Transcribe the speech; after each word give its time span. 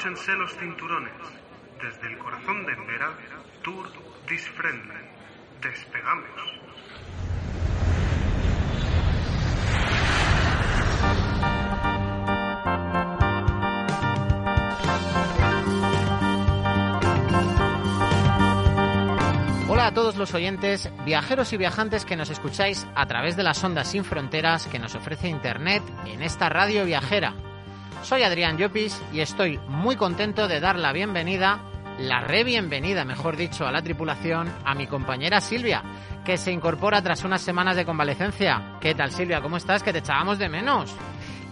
Abróchense 0.00 0.32
los 0.32 0.56
cinturones. 0.56 1.12
Desde 1.82 2.10
el 2.10 2.16
corazón 2.16 2.64
de 2.64 2.72
Embera, 2.72 3.12
Tour 3.60 3.86
This 4.26 4.48
Friendly. 4.48 4.94
Despegamos. 5.60 6.26
Hola 19.68 19.88
a 19.88 19.92
todos 19.92 20.16
los 20.16 20.32
oyentes, 20.32 20.90
viajeros 21.04 21.52
y 21.52 21.58
viajantes 21.58 22.06
que 22.06 22.16
nos 22.16 22.30
escucháis 22.30 22.86
a 22.94 23.04
través 23.04 23.36
de 23.36 23.42
las 23.42 23.62
ondas 23.62 23.88
sin 23.88 24.04
fronteras 24.04 24.66
que 24.66 24.78
nos 24.78 24.94
ofrece 24.94 25.28
Internet 25.28 25.82
en 26.06 26.22
esta 26.22 26.48
radio 26.48 26.86
viajera. 26.86 27.49
Soy 28.02 28.22
Adrián 28.22 28.56
Llopis 28.56 29.00
y 29.12 29.20
estoy 29.20 29.58
muy 29.68 29.96
contento 29.96 30.48
de 30.48 30.58
dar 30.58 30.78
la 30.78 30.92
bienvenida, 30.92 31.60
la 31.98 32.20
re 32.20 32.44
bienvenida, 32.44 33.04
mejor 33.04 33.36
dicho, 33.36 33.66
a 33.66 33.72
la 33.72 33.82
tripulación, 33.82 34.50
a 34.64 34.74
mi 34.74 34.86
compañera 34.86 35.40
Silvia, 35.40 35.82
que 36.24 36.38
se 36.38 36.50
incorpora 36.50 37.02
tras 37.02 37.24
unas 37.24 37.42
semanas 37.42 37.76
de 37.76 37.84
convalecencia. 37.84 38.78
¿Qué 38.80 38.94
tal 38.94 39.12
Silvia? 39.12 39.42
¿Cómo 39.42 39.58
estás? 39.58 39.82
Que 39.82 39.92
te 39.92 39.98
echábamos 39.98 40.38
de 40.38 40.48
menos. 40.48 40.94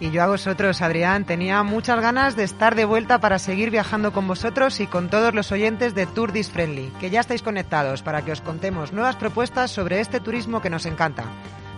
Y 0.01 0.11
yo 0.11 0.23
a 0.23 0.27
vosotros, 0.27 0.81
Adrián, 0.81 1.25
tenía 1.25 1.61
muchas 1.63 1.99
ganas 1.99 2.35
de 2.35 2.45
estar 2.45 2.73
de 2.73 2.85
vuelta 2.85 3.19
para 3.19 3.37
seguir 3.37 3.69
viajando 3.69 4.11
con 4.11 4.27
vosotros 4.27 4.79
y 4.79 4.87
con 4.87 5.09
todos 5.09 5.33
los 5.33 5.51
oyentes 5.51 5.93
de 5.93 6.07
Tour 6.07 6.31
This 6.31 6.51
Friendly, 6.51 6.91
que 6.99 7.09
ya 7.09 7.19
estáis 7.19 7.43
conectados 7.43 8.01
para 8.01 8.23
que 8.23 8.31
os 8.31 8.41
contemos 8.41 8.93
nuevas 8.93 9.17
propuestas 9.17 9.71
sobre 9.71 9.99
este 9.99 10.19
turismo 10.19 10.61
que 10.61 10.69
nos 10.69 10.85
encanta, 10.85 11.25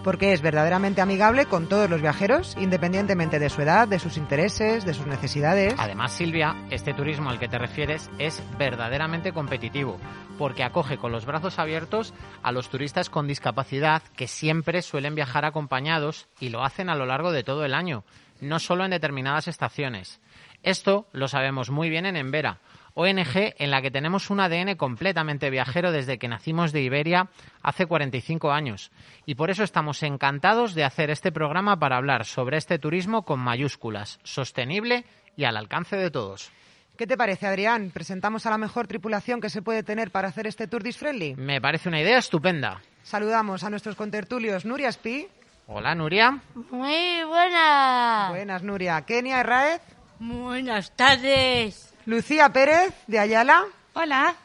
porque 0.03 0.33
es 0.33 0.41
verdaderamente 0.41 1.01
amigable 1.01 1.45
con 1.45 1.67
todos 1.67 1.89
los 1.89 2.01
viajeros, 2.01 2.55
independientemente 2.59 3.39
de 3.39 3.49
su 3.49 3.61
edad, 3.61 3.87
de 3.87 3.99
sus 3.99 4.17
intereses, 4.17 4.85
de 4.85 4.93
sus 4.93 5.07
necesidades. 5.07 5.75
Además, 5.77 6.13
Silvia, 6.13 6.55
este 6.69 6.93
turismo 6.93 7.29
al 7.29 7.39
que 7.39 7.47
te 7.47 7.57
refieres 7.57 8.09
es 8.17 8.41
verdaderamente 8.57 9.33
competitivo, 9.33 9.97
porque 10.37 10.63
acoge 10.63 10.97
con 10.97 11.11
los 11.11 11.25
brazos 11.25 11.59
abiertos 11.59 12.13
a 12.43 12.51
los 12.51 12.69
turistas 12.69 13.09
con 13.09 13.27
discapacidad 13.27 14.01
que 14.15 14.27
siempre 14.27 14.81
suelen 14.81 15.15
viajar 15.15 15.45
acompañados 15.45 16.27
y 16.39 16.49
lo 16.49 16.63
hacen 16.63 16.89
a 16.89 16.95
lo 16.95 17.05
largo 17.05 17.31
de 17.31 17.43
todo 17.43 17.65
el 17.65 17.73
año, 17.73 18.03
no 18.39 18.59
solo 18.59 18.85
en 18.85 18.91
determinadas 18.91 19.47
estaciones. 19.47 20.19
Esto 20.63 21.07
lo 21.11 21.27
sabemos 21.27 21.69
muy 21.69 21.89
bien 21.89 22.05
en 22.05 22.15
Embera, 22.15 22.59
ONG 22.93 23.55
en 23.57 23.71
la 23.71 23.81
que 23.81 23.91
tenemos 23.91 24.29
un 24.29 24.39
ADN 24.39 24.75
completamente 24.75 25.49
viajero 25.49 25.91
desde 25.91 26.17
que 26.17 26.27
nacimos 26.27 26.71
de 26.71 26.81
Iberia 26.81 27.29
hace 27.61 27.85
45 27.85 28.51
años. 28.51 28.91
Y 29.25 29.35
por 29.35 29.49
eso 29.49 29.63
estamos 29.63 30.03
encantados 30.03 30.73
de 30.73 30.83
hacer 30.83 31.09
este 31.09 31.31
programa 31.31 31.77
para 31.77 31.97
hablar 31.97 32.25
sobre 32.25 32.57
este 32.57 32.79
turismo 32.79 33.23
con 33.23 33.39
mayúsculas, 33.39 34.19
sostenible 34.23 35.05
y 35.35 35.45
al 35.45 35.57
alcance 35.57 35.95
de 35.95 36.11
todos. 36.11 36.51
¿Qué 36.97 37.07
te 37.07 37.17
parece, 37.17 37.47
Adrián? 37.47 37.89
¿Presentamos 37.91 38.45
a 38.45 38.51
la 38.51 38.57
mejor 38.57 38.87
tripulación 38.87 39.41
que 39.41 39.49
se 39.49 39.61
puede 39.61 39.81
tener 39.81 40.11
para 40.11 40.27
hacer 40.27 40.45
este 40.45 40.67
Tour 40.67 40.83
This 40.83 40.97
Friendly? 40.97 41.35
Me 41.35 41.59
parece 41.59 41.89
una 41.89 42.01
idea 42.01 42.19
estupenda. 42.19 42.81
Saludamos 43.01 43.63
a 43.63 43.69
nuestros 43.69 43.95
contertulios 43.95 44.65
Nuria 44.65 44.91
Spi. 44.91 45.27
Hola, 45.67 45.95
Nuria. 45.95 46.41
Muy 46.69 47.23
buena. 47.23 48.27
Buenas, 48.29 48.61
Nuria. 48.61 49.01
Kenia 49.01 49.39
Herráez. 49.39 49.81
Buenas 50.19 50.95
tardes. 50.95 51.90
Lucía 52.05 52.49
Pérez, 52.49 52.93
de 53.07 53.19
Ayala. 53.19 53.65
Hola. 53.93 54.35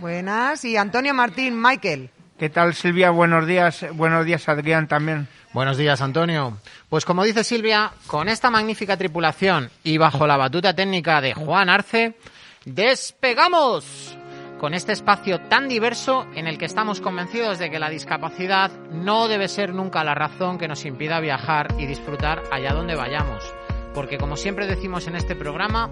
Buenas. 0.00 0.64
Y 0.64 0.76
Antonio 0.76 1.14
Martín 1.14 1.60
Michael. 1.60 2.10
¿Qué 2.38 2.48
tal, 2.48 2.74
Silvia? 2.74 3.10
Buenos 3.10 3.46
días. 3.46 3.84
Buenos 3.92 4.24
días, 4.24 4.48
Adrián, 4.48 4.88
también. 4.88 5.28
Buenos 5.52 5.76
días, 5.76 6.00
Antonio. 6.00 6.58
Pues 6.88 7.04
como 7.04 7.24
dice 7.24 7.44
Silvia, 7.44 7.92
con 8.06 8.28
esta 8.28 8.50
magnífica 8.50 8.96
tripulación 8.96 9.70
y 9.84 9.98
bajo 9.98 10.26
la 10.26 10.36
batuta 10.36 10.74
técnica 10.74 11.20
de 11.20 11.34
Juan 11.34 11.68
Arce, 11.68 12.16
despegamos 12.64 14.16
con 14.58 14.74
este 14.74 14.92
espacio 14.92 15.40
tan 15.42 15.68
diverso 15.68 16.26
en 16.34 16.46
el 16.46 16.56
que 16.56 16.64
estamos 16.64 17.00
convencidos 17.00 17.58
de 17.58 17.70
que 17.70 17.78
la 17.78 17.90
discapacidad 17.90 18.70
no 18.90 19.28
debe 19.28 19.48
ser 19.48 19.74
nunca 19.74 20.04
la 20.04 20.14
razón 20.14 20.56
que 20.56 20.68
nos 20.68 20.84
impida 20.86 21.20
viajar 21.20 21.74
y 21.78 21.86
disfrutar 21.86 22.42
allá 22.50 22.72
donde 22.72 22.94
vayamos. 22.94 23.44
Porque 23.92 24.18
como 24.18 24.36
siempre 24.36 24.66
decimos 24.66 25.06
en 25.06 25.16
este 25.16 25.36
programa, 25.36 25.90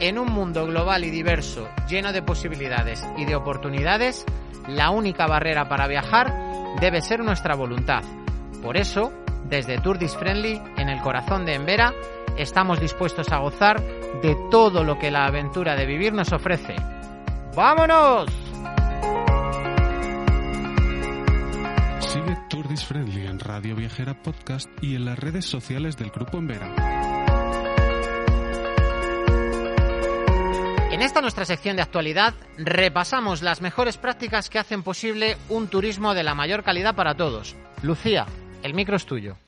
en 0.00 0.18
un 0.18 0.32
mundo 0.32 0.66
global 0.66 1.04
y 1.04 1.10
diverso, 1.10 1.68
lleno 1.88 2.12
de 2.12 2.22
posibilidades 2.22 3.06
y 3.16 3.26
de 3.26 3.34
oportunidades, 3.34 4.24
la 4.66 4.90
única 4.90 5.26
barrera 5.26 5.68
para 5.68 5.86
viajar 5.86 6.32
debe 6.80 7.02
ser 7.02 7.20
nuestra 7.20 7.54
voluntad. 7.54 8.02
Por 8.62 8.76
eso, 8.76 9.12
desde 9.44 9.78
Tourdis 9.78 10.16
Friendly, 10.16 10.60
en 10.76 10.88
el 10.88 11.00
corazón 11.00 11.44
de 11.44 11.54
Embera, 11.54 11.92
estamos 12.36 12.80
dispuestos 12.80 13.30
a 13.32 13.38
gozar 13.38 13.80
de 14.22 14.36
todo 14.50 14.84
lo 14.84 14.98
que 14.98 15.10
la 15.10 15.26
aventura 15.26 15.76
de 15.76 15.86
vivir 15.86 16.12
nos 16.12 16.32
ofrece. 16.32 16.74
¡Vámonos! 17.54 18.30
Sigue 22.00 22.36
Tourdis 22.48 22.84
Friendly 22.84 23.26
en 23.26 23.38
Radio 23.38 23.76
Viajera 23.76 24.14
Podcast 24.14 24.68
y 24.80 24.96
en 24.96 25.04
las 25.04 25.18
redes 25.18 25.44
sociales 25.44 25.96
del 25.96 26.10
Grupo 26.10 26.38
Embera. 26.38 27.09
En 31.00 31.06
esta 31.06 31.22
nuestra 31.22 31.46
sección 31.46 31.76
de 31.76 31.82
actualidad 31.82 32.34
repasamos 32.58 33.40
las 33.40 33.62
mejores 33.62 33.96
prácticas 33.96 34.50
que 34.50 34.58
hacen 34.58 34.82
posible 34.82 35.38
un 35.48 35.68
turismo 35.68 36.12
de 36.12 36.22
la 36.22 36.34
mayor 36.34 36.62
calidad 36.62 36.94
para 36.94 37.14
todos. 37.14 37.56
Lucía, 37.80 38.26
el 38.62 38.74
micro 38.74 38.96
es 38.96 39.06
tuyo. 39.06 39.38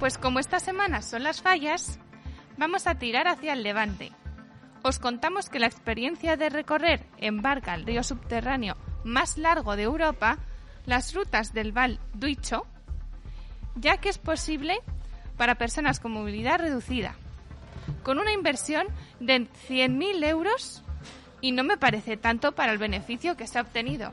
Pues 0.00 0.18
como 0.18 0.40
esta 0.40 0.58
semana 0.58 1.00
son 1.00 1.22
las 1.22 1.42
fallas, 1.42 2.00
vamos 2.56 2.88
a 2.88 2.96
tirar 2.96 3.28
hacia 3.28 3.52
el 3.52 3.62
levante. 3.62 4.10
Os 4.82 4.98
contamos 4.98 5.48
que 5.48 5.60
la 5.60 5.68
experiencia 5.68 6.36
de 6.36 6.48
recorrer 6.48 7.06
en 7.18 7.40
barca 7.40 7.76
el 7.76 7.86
río 7.86 8.02
subterráneo 8.02 8.76
más 9.04 9.38
largo 9.38 9.76
de 9.76 9.84
Europa, 9.84 10.38
las 10.86 11.14
rutas 11.14 11.54
del 11.54 11.70
Val 11.70 12.00
d'Uicho, 12.14 12.66
ya 13.76 13.98
que 13.98 14.08
es 14.08 14.18
posible 14.18 14.80
para 15.42 15.56
personas 15.56 15.98
con 15.98 16.12
movilidad 16.12 16.60
reducida, 16.60 17.16
con 18.04 18.20
una 18.20 18.32
inversión 18.32 18.86
de 19.18 19.48
100.000 19.68 20.24
euros 20.24 20.84
y 21.40 21.50
no 21.50 21.64
me 21.64 21.76
parece 21.76 22.16
tanto 22.16 22.52
para 22.52 22.70
el 22.70 22.78
beneficio 22.78 23.36
que 23.36 23.48
se 23.48 23.58
ha 23.58 23.62
obtenido. 23.62 24.12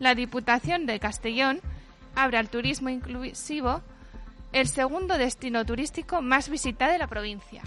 La 0.00 0.16
Diputación 0.16 0.86
de 0.86 0.98
Castellón 0.98 1.60
abre 2.16 2.38
al 2.38 2.48
turismo 2.48 2.88
inclusivo 2.88 3.80
el 4.50 4.66
segundo 4.66 5.18
destino 5.18 5.64
turístico 5.64 6.20
más 6.20 6.48
visitado 6.48 6.90
de 6.90 6.98
la 6.98 7.06
provincia. 7.06 7.62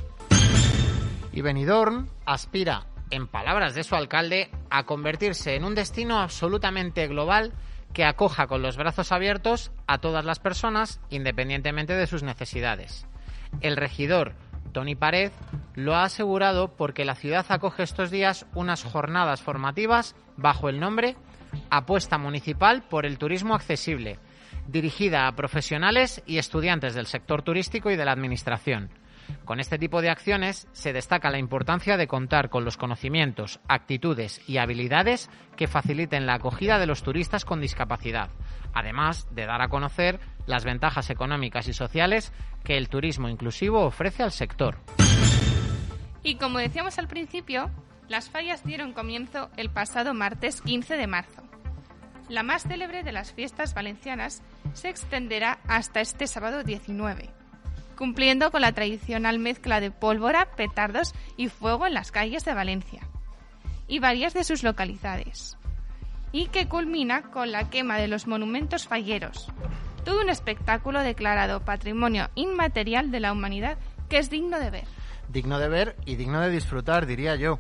Y 1.32 1.40
Benidorm 1.40 2.10
aspira, 2.26 2.86
en 3.12 3.28
palabras 3.28 3.76
de 3.76 3.84
su 3.84 3.96
alcalde, 3.96 4.50
a 4.70 4.84
convertirse 4.84 5.56
en 5.56 5.64
un 5.64 5.76
destino 5.76 6.20
absolutamente 6.20 7.08
global 7.08 7.54
que 7.94 8.06
acoja 8.06 8.48
con 8.48 8.62
los 8.62 8.78
brazos 8.78 9.12
abiertos 9.12 9.72
a 9.88 10.00
todas 10.00 10.26
las 10.26 10.40
personas 10.40 11.02
independientemente 11.10 11.94
de 11.94 12.08
sus 12.08 12.24
necesidades. 12.24 13.06
El 13.60 13.76
regidor 13.76 14.34
Tony 14.72 14.96
Pared 14.96 15.32
lo 15.76 15.96
ha 15.96 16.04
asegurado 16.04 16.76
porque 16.76 17.06
la 17.06 17.16
ciudad 17.16 17.46
acoge 17.50 17.84
estos 17.84 18.10
días 18.10 18.46
unas 18.56 18.84
jornadas 18.84 19.42
formativas 19.42 20.16
bajo 20.38 20.70
el 20.70 20.80
nombre 20.80 21.16
Apuesta 21.70 22.18
Municipal 22.18 22.84
por 22.84 23.06
el 23.06 23.18
Turismo 23.18 23.56
Accesible, 23.56 24.20
dirigida 24.68 25.28
a 25.28 25.36
profesionales 25.36 26.24
y 26.26 26.38
estudiantes 26.38 26.94
del 26.94 27.08
sector 27.08 27.42
turístico 27.42 27.92
y 27.92 27.98
de 27.98 28.06
la 28.06 28.14
Administración. 28.14 28.90
Con 29.46 29.60
este 29.60 29.78
tipo 29.78 30.02
de 30.02 30.10
acciones 30.10 30.68
se 30.72 30.94
destaca 30.94 31.30
la 31.30 31.40
importancia 31.40 31.98
de 31.98 32.08
contar 32.08 32.50
con 32.50 32.66
los 32.66 32.78
conocimientos, 32.78 33.60
actitudes 33.68 34.42
y 34.48 34.58
habilidades 34.58 35.30
que 35.56 35.68
faciliten 35.68 36.26
la 36.26 36.36
acogida 36.36 36.80
de 36.80 36.86
los 36.86 37.04
turistas 37.04 37.46
con 37.46 37.62
discapacidad, 37.62 38.30
además 38.74 39.28
de 39.32 39.46
dar 39.46 39.62
a 39.62 39.70
conocer 39.70 40.20
las 40.46 40.64
ventajas 40.64 41.10
económicas 41.10 41.68
y 41.68 41.74
sociales 41.74 42.32
que 42.64 42.78
el 42.78 42.90
turismo 42.90 43.30
inclusivo 43.30 43.82
ofrece 43.82 44.24
al 44.24 44.32
sector. 44.32 44.78
Y 46.24 46.36
como 46.36 46.60
decíamos 46.60 46.98
al 47.00 47.08
principio, 47.08 47.72
las 48.08 48.30
fallas 48.30 48.64
dieron 48.64 48.94
comienzo 48.94 49.50
el 49.58 49.70
pasado 49.70 50.14
martes 50.14 50.62
15 50.62 50.96
de 50.96 51.08
marzo. 51.08 51.42
la 52.30 52.44
más 52.44 52.64
célebre 52.64 53.04
de 53.04 53.12
las 53.12 53.34
fiestas 53.34 53.74
valencianas, 53.74 54.42
se 54.74 54.90
extenderá 54.90 55.60
hasta 55.68 56.00
este 56.00 56.28
sábado 56.28 56.64
19, 56.64 57.30
cumpliendo 58.02 58.50
con 58.50 58.62
la 58.62 58.72
tradicional 58.72 59.38
mezcla 59.38 59.80
de 59.80 59.92
pólvora, 59.92 60.48
petardos 60.56 61.14
y 61.38 61.50
fuego 61.50 61.86
en 61.86 61.94
las 61.94 62.12
calles 62.12 62.44
de 62.44 62.56
Valencia 62.56 63.08
y 63.88 64.00
varias 64.00 64.34
de 64.34 64.44
sus 64.44 64.64
localidades, 64.64 65.56
y 66.32 66.48
que 66.48 66.68
culmina 66.68 67.22
con 67.22 67.52
la 67.52 67.70
quema 67.70 68.00
de 68.00 68.08
los 68.08 68.26
monumentos 68.26 68.88
falleros, 68.88 69.52
todo 70.04 70.20
un 70.20 70.30
espectáculo 70.30 71.02
declarado 71.02 71.64
Patrimonio 71.64 72.32
Inmaterial 72.34 73.12
de 73.12 73.20
la 73.20 73.34
Humanidad 73.34 73.78
que 74.10 74.18
es 74.18 74.32
digno 74.32 74.58
de 74.58 74.72
ver. 74.72 74.86
Digno 75.30 75.60
de 75.60 75.70
ver 75.70 75.96
y 76.04 76.16
digno 76.16 76.42
de 76.42 76.50
disfrutar, 76.50 77.06
diría 77.06 77.36
yo. 77.36 77.60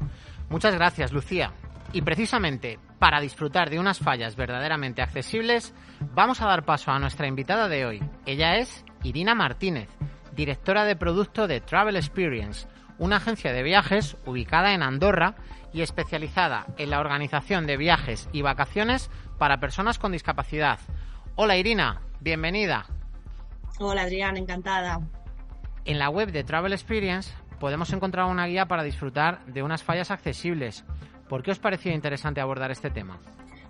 Muchas 0.49 0.73
gracias, 0.73 1.11
Lucía. 1.11 1.51
Y 1.93 2.01
precisamente 2.01 2.79
para 2.97 3.21
disfrutar 3.21 3.69
de 3.69 3.79
unas 3.79 3.99
fallas 3.99 4.35
verdaderamente 4.35 5.03
accesibles, 5.03 5.75
vamos 6.15 6.41
a 6.41 6.47
dar 6.47 6.65
paso 6.65 6.89
a 6.89 6.97
nuestra 6.97 7.27
invitada 7.27 7.69
de 7.69 7.85
hoy. 7.85 8.03
Ella 8.25 8.55
es 8.55 8.83
Irina 9.03 9.35
Martínez, 9.35 9.87
directora 10.35 10.85
de 10.85 10.95
producto 10.95 11.47
de 11.47 11.61
Travel 11.61 11.95
Experience, 11.95 12.67
una 12.97 13.17
agencia 13.17 13.51
de 13.53 13.63
viajes 13.63 14.17
ubicada 14.25 14.73
en 14.73 14.83
Andorra 14.83 15.35
y 15.73 15.81
especializada 15.81 16.67
en 16.77 16.89
la 16.89 16.99
organización 16.99 17.65
de 17.65 17.77
viajes 17.77 18.29
y 18.31 18.41
vacaciones 18.41 19.09
para 19.37 19.59
personas 19.59 19.99
con 19.99 20.11
discapacidad. 20.11 20.79
Hola 21.35 21.57
Irina, 21.57 22.01
bienvenida. 22.19 22.85
Hola 23.79 24.03
Adrián, 24.03 24.37
encantada. 24.37 24.99
En 25.85 25.97
la 25.97 26.09
web 26.09 26.31
de 26.31 26.43
Travel 26.43 26.73
Experience 26.73 27.33
podemos 27.59 27.91
encontrar 27.93 28.25
una 28.25 28.45
guía 28.45 28.67
para 28.67 28.83
disfrutar 28.83 29.45
de 29.45 29.63
unas 29.63 29.83
fallas 29.83 30.11
accesibles. 30.11 30.83
¿Por 31.27 31.43
qué 31.43 31.51
os 31.51 31.59
pareció 31.59 31.91
interesante 31.91 32.41
abordar 32.41 32.71
este 32.71 32.89
tema? 32.89 33.19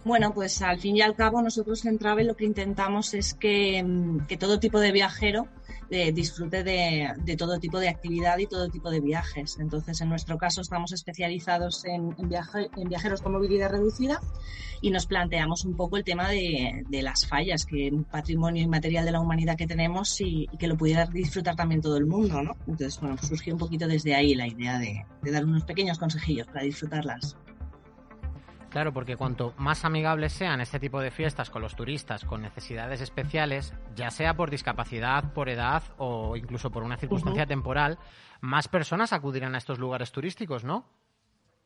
Bueno, 0.03 0.33
pues 0.33 0.62
al 0.63 0.80
fin 0.80 0.98
y 0.98 1.01
al 1.01 1.15
cabo 1.15 1.42
nosotros 1.42 1.86
en 1.86 2.00
Travel 2.00 2.27
lo 2.27 2.36
que 2.36 2.45
intentamos 2.45 3.13
es 3.13 3.36
que, 3.36 3.83
mm, 3.83 4.25
todo 4.39 4.59
tipo 4.59 4.80
de 4.80 4.92
viajero 4.92 5.48
eh, 5.92 6.12
disfrute 6.12 6.63
de, 6.63 7.09
de, 7.24 7.36
todo 7.38 7.59
tipo 7.59 7.80
de 7.80 7.89
actividad 7.89 8.38
y 8.39 8.48
todo 8.48 8.69
tipo 8.69 8.89
de 8.89 9.00
viajes. 9.00 9.57
Entonces, 9.59 10.01
en 10.01 10.09
nuestro 10.09 10.38
caso 10.38 10.62
estamos 10.62 10.92
especializados 10.92 11.86
en, 11.86 12.15
en, 12.18 12.30
viaje, 12.30 12.69
en 12.77 12.89
viajeros 12.89 13.21
con 13.21 13.33
movilidad 13.33 13.69
reducida 13.69 14.19
y 14.81 14.89
nos 14.89 15.06
planteamos 15.06 15.63
un 15.65 15.75
poco 15.75 15.98
el 15.98 16.04
tema 16.04 16.30
de, 16.30 16.83
las 16.89 17.27
fallas, 17.27 17.65
que 17.65 17.89
un 17.92 18.04
patrimonio 18.04 18.63
inmaterial 18.63 19.06
de 19.06 19.12
la 19.12 19.19
humanidad 19.19 19.56
que 19.56 19.68
tenemos 19.68 20.19
y, 20.19 20.47
que 20.59 20.68
lo 20.68 20.75
pudiera 20.75 21.06
disfrutar 21.06 21.56
también 21.56 21.81
todo 21.81 21.97
el 21.97 22.07
mundo, 22.07 22.42
¿no? 22.42 22.56
Entonces, 22.68 23.00
bueno, 23.00 23.18
surgió 23.18 23.54
un 23.54 23.59
poquito 23.59 23.88
desde 23.88 24.15
ahí 24.15 24.33
la 24.33 24.47
idea 24.47 24.80
de, 24.80 25.06
de 25.21 25.31
dar 25.31 25.45
unos 25.45 25.63
pequeños 25.63 26.00
consejillos 26.00 26.47
para 26.47 26.63
disfrutarlas. 26.63 27.38
Claro, 28.71 28.94
porque 28.94 29.18
cuanto 29.18 29.53
más 29.57 29.83
amigables 29.83 30.31
sean 30.31 30.62
este 30.62 30.79
tipo 30.79 31.01
de 31.01 31.12
fiestas 31.12 31.50
con 31.50 31.62
los 31.62 31.75
turistas 31.75 32.23
con 32.23 32.41
necesidades 32.41 33.01
especiales, 33.01 33.73
ya 33.95 34.09
sea 34.12 34.33
por 34.33 34.50
discapacidad, 34.50 35.33
por 35.33 35.50
edad 35.50 35.83
o 35.97 36.38
incluso 36.38 36.71
por 36.71 36.83
una 36.83 36.95
circunstancia 36.95 37.44
uh 37.44 37.45
-huh. 37.45 37.50
temporal, 37.50 38.00
más 38.39 38.69
personas 38.69 39.12
acudirán 39.12 39.56
a 39.56 39.57
estos 39.57 39.77
lugares 39.77 40.13
turísticos, 40.13 40.63
¿no? 40.63 40.85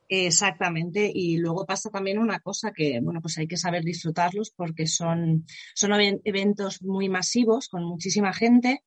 Exactamente, 0.07 1.11
y 1.11 1.37
luego 1.37 1.65
pasa 1.65 1.89
también 1.89 2.19
una 2.19 2.39
cosa 2.39 2.71
que, 2.71 2.99
bueno, 3.01 3.21
pues 3.21 3.39
hay 3.39 3.47
que 3.47 3.57
saber 3.57 3.83
disfrutarlos 3.83 4.51
porque 4.51 4.85
son, 4.85 5.47
son 5.73 5.91
eventos 6.23 6.83
muy 6.83 7.09
masivos, 7.09 7.69
con 7.69 7.83
muchísima 7.83 8.31
gente, 8.31 8.83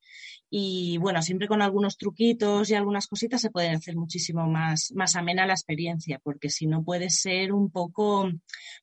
y 0.49 0.97
bueno, 0.99 1.21
siempre 1.21 1.49
con 1.49 1.61
algunos 1.61 1.99
truquitos 1.99 2.71
y 2.71 2.75
algunas 2.75 3.09
cositas 3.09 3.41
se 3.41 3.51
puede 3.51 3.71
hacer 3.71 3.97
muchísimo 3.97 4.47
más, 4.47 4.93
más 4.95 5.17
amena 5.17 5.45
la 5.47 5.55
experiencia, 5.55 6.21
porque 6.23 6.51
si 6.51 6.67
no 6.67 6.85
puede 6.85 7.11
ser 7.11 7.53
un 7.53 7.71
poco, 7.71 8.31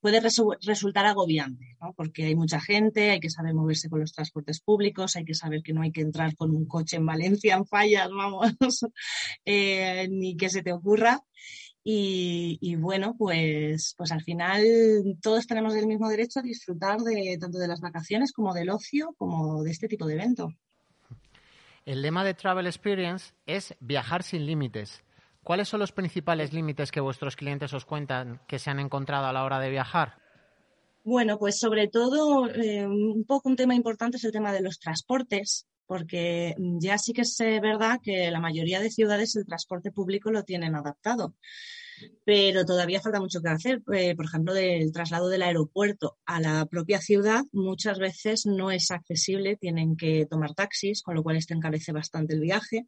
puede 0.02 0.20
resu 0.20 0.52
resultar 0.62 1.06
agobiante, 1.06 1.78
¿no? 1.82 1.94
Porque 1.94 2.26
hay 2.26 2.36
mucha 2.36 2.60
gente, 2.60 3.12
hay 3.12 3.20
que 3.22 3.30
saber 3.30 3.54
moverse 3.54 3.90
con 3.90 4.02
los 4.02 4.12
transportes 4.14 4.60
públicos, 4.60 5.16
hay 5.16 5.26
que 5.26 5.34
saber 5.34 5.62
que 5.64 5.74
no 5.74 5.82
hay 5.82 5.92
que 5.92 6.02
entrar 6.02 6.36
con 6.36 6.52
un 6.52 6.68
coche 6.68 6.98
en 6.98 7.06
Valencia 7.06 7.56
en 7.56 7.66
fallas, 7.66 8.10
vamos, 8.10 8.52
eh, 9.46 10.08
ni 10.12 10.36
que 10.36 10.50
se 10.50 10.62
te 10.62 10.74
ocurra. 10.74 11.24
Y, 11.88 12.58
y, 12.62 12.76
bueno, 12.78 13.16
pues, 13.16 13.94
pues 13.96 14.12
al 14.12 14.24
final 14.24 14.64
todos 15.22 15.46
tenemos 15.46 15.76
el 15.76 15.86
mismo 15.86 16.10
derecho 16.10 16.40
a 16.40 16.42
disfrutar 16.42 17.00
de 17.02 17.38
tanto 17.40 17.60
de 17.60 17.68
las 17.68 17.80
vacaciones 17.80 18.32
como 18.32 18.56
del 18.56 18.72
ocio, 18.72 19.14
como 19.20 19.62
de 19.62 19.70
este 19.70 19.88
tipo 19.88 20.08
de 20.08 20.16
evento. 20.16 20.52
El 21.86 22.02
lema 22.02 22.24
de 22.24 22.34
Travel 22.34 22.66
Experience 22.66 23.36
es 23.46 23.76
viajar 23.80 24.24
sin 24.24 24.48
límites. 24.48 25.04
¿Cuáles 25.44 25.68
son 25.68 25.80
los 25.80 25.92
principales 25.92 26.54
límites 26.54 26.92
que 26.92 27.02
vuestros 27.02 27.36
clientes 27.36 27.72
os 27.72 27.86
cuentan 27.86 28.42
que 28.48 28.58
se 28.58 28.72
han 28.72 28.80
encontrado 28.80 29.28
a 29.28 29.34
la 29.34 29.44
hora 29.44 29.60
de 29.60 29.70
viajar? 29.70 30.16
Bueno, 31.04 31.38
pues 31.38 31.60
sobre 31.60 31.88
todo 31.88 32.50
eh, 32.50 32.88
un 32.88 33.26
poco 33.28 33.50
un 33.50 33.56
tema 33.56 33.76
importante 33.76 34.18
es 34.18 34.24
el 34.24 34.32
tema 34.32 34.52
de 34.52 34.64
los 34.64 34.80
transportes, 34.80 35.68
porque 35.88 36.56
ya 36.80 36.98
sí 36.98 37.14
que 37.14 37.22
es 37.22 37.38
verdad 37.62 38.00
que 38.04 38.32
la 38.32 38.40
mayoría 38.40 38.80
de 38.80 38.92
ciudades 38.92 39.36
el 39.36 39.46
transporte 39.46 39.92
público 39.92 40.32
lo 40.32 40.44
tienen 40.44 40.76
adaptado 40.76 41.36
pero 42.24 42.66
todavía 42.66 43.02
falta 43.02 43.20
mucho 43.20 43.42
que 43.42 43.50
hacer. 43.50 43.82
Eh, 43.94 44.16
por 44.16 44.26
ejemplo, 44.26 44.54
del 44.54 44.92
traslado 44.92 45.30
del 45.30 45.44
aeropuerto 45.44 46.18
a 46.26 46.40
la 46.40 46.66
propia 46.66 47.00
ciudad 47.02 47.44
muchas 47.52 48.00
veces 48.00 48.46
no 48.46 48.72
es 48.72 48.92
accesible, 48.92 49.58
tienen 49.58 49.96
que 49.96 50.26
tomar 50.30 50.54
taxis, 50.54 51.02
con 51.02 51.16
lo 51.16 51.24
cual 51.24 51.38
esto 51.38 51.54
encarece 51.54 51.92
bastante 51.92 52.34
el 52.34 52.42
viaje. 52.42 52.88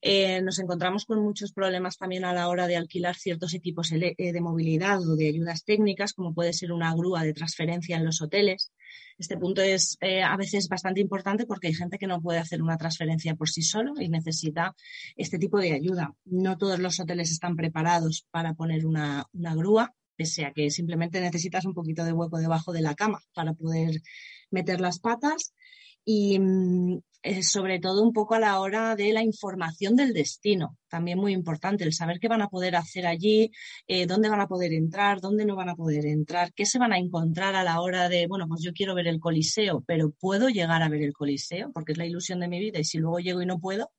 Eh, 0.00 0.40
nos 0.42 0.60
encontramos 0.60 1.04
con 1.06 1.20
muchos 1.20 1.52
problemas 1.52 1.96
también 1.96 2.24
a 2.24 2.32
la 2.32 2.48
hora 2.48 2.68
de 2.68 2.76
alquilar 2.76 3.16
ciertos 3.16 3.52
equipos 3.54 3.90
eh, 3.92 4.14
de 4.16 4.40
movilidad 4.40 5.00
o 5.00 5.16
de 5.16 5.28
ayudas 5.28 5.64
técnicas, 5.64 6.12
como 6.12 6.32
puede 6.32 6.52
ser 6.52 6.70
una 6.70 6.94
grúa 6.94 7.24
de 7.24 7.34
transferencia 7.34 7.96
en 7.96 8.04
los 8.04 8.22
hoteles. 8.22 8.72
Este 9.18 9.36
punto 9.36 9.60
es 9.60 9.96
eh, 10.00 10.22
a 10.22 10.36
veces 10.36 10.68
bastante 10.68 11.00
importante 11.00 11.46
porque 11.46 11.66
hay 11.66 11.74
gente 11.74 11.98
que 11.98 12.06
no 12.06 12.22
puede 12.22 12.38
hacer 12.38 12.62
una 12.62 12.76
transferencia 12.76 13.34
por 13.34 13.48
sí 13.48 13.62
solo 13.62 13.94
y 13.98 14.08
necesita 14.08 14.76
este 15.16 15.38
tipo 15.38 15.58
de 15.58 15.72
ayuda. 15.72 16.14
No 16.24 16.56
todos 16.56 16.78
los 16.78 17.00
hoteles 17.00 17.32
están 17.32 17.56
preparados 17.56 18.24
para 18.30 18.54
poner 18.54 18.86
una, 18.86 19.26
una 19.32 19.56
grúa, 19.56 19.92
pese 20.14 20.44
a 20.44 20.52
que 20.52 20.70
simplemente 20.70 21.20
necesitas 21.20 21.64
un 21.64 21.74
poquito 21.74 22.04
de 22.04 22.12
hueco 22.12 22.38
debajo 22.38 22.72
de 22.72 22.82
la 22.82 22.94
cama 22.94 23.20
para 23.34 23.54
poder 23.54 24.00
meter 24.50 24.80
las 24.80 25.00
patas 25.00 25.52
y 26.10 26.40
eh, 27.22 27.42
sobre 27.42 27.80
todo 27.80 28.02
un 28.02 28.14
poco 28.14 28.34
a 28.34 28.38
la 28.38 28.60
hora 28.60 28.96
de 28.96 29.12
la 29.12 29.22
información 29.22 29.94
del 29.94 30.14
destino, 30.14 30.78
también 30.88 31.18
muy 31.18 31.34
importante, 31.34 31.84
el 31.84 31.92
saber 31.92 32.18
qué 32.18 32.28
van 32.28 32.40
a 32.40 32.48
poder 32.48 32.76
hacer 32.76 33.06
allí, 33.06 33.50
eh, 33.86 34.06
dónde 34.06 34.30
van 34.30 34.40
a 34.40 34.46
poder 34.46 34.72
entrar, 34.72 35.20
dónde 35.20 35.44
no 35.44 35.54
van 35.54 35.68
a 35.68 35.74
poder 35.74 36.06
entrar, 36.06 36.54
qué 36.54 36.64
se 36.64 36.78
van 36.78 36.94
a 36.94 36.98
encontrar 36.98 37.54
a 37.54 37.62
la 37.62 37.82
hora 37.82 38.08
de, 38.08 38.26
bueno, 38.26 38.48
pues 38.48 38.62
yo 38.62 38.72
quiero 38.72 38.94
ver 38.94 39.06
el 39.06 39.20
Coliseo, 39.20 39.84
pero 39.86 40.10
puedo 40.12 40.48
llegar 40.48 40.82
a 40.82 40.88
ver 40.88 41.02
el 41.02 41.12
Coliseo, 41.12 41.72
porque 41.74 41.92
es 41.92 41.98
la 41.98 42.06
ilusión 42.06 42.40
de 42.40 42.48
mi 42.48 42.58
vida 42.58 42.78
y 42.78 42.84
si 42.84 42.96
luego 42.96 43.18
llego 43.18 43.42
y 43.42 43.46
no 43.46 43.58
puedo, 43.58 43.90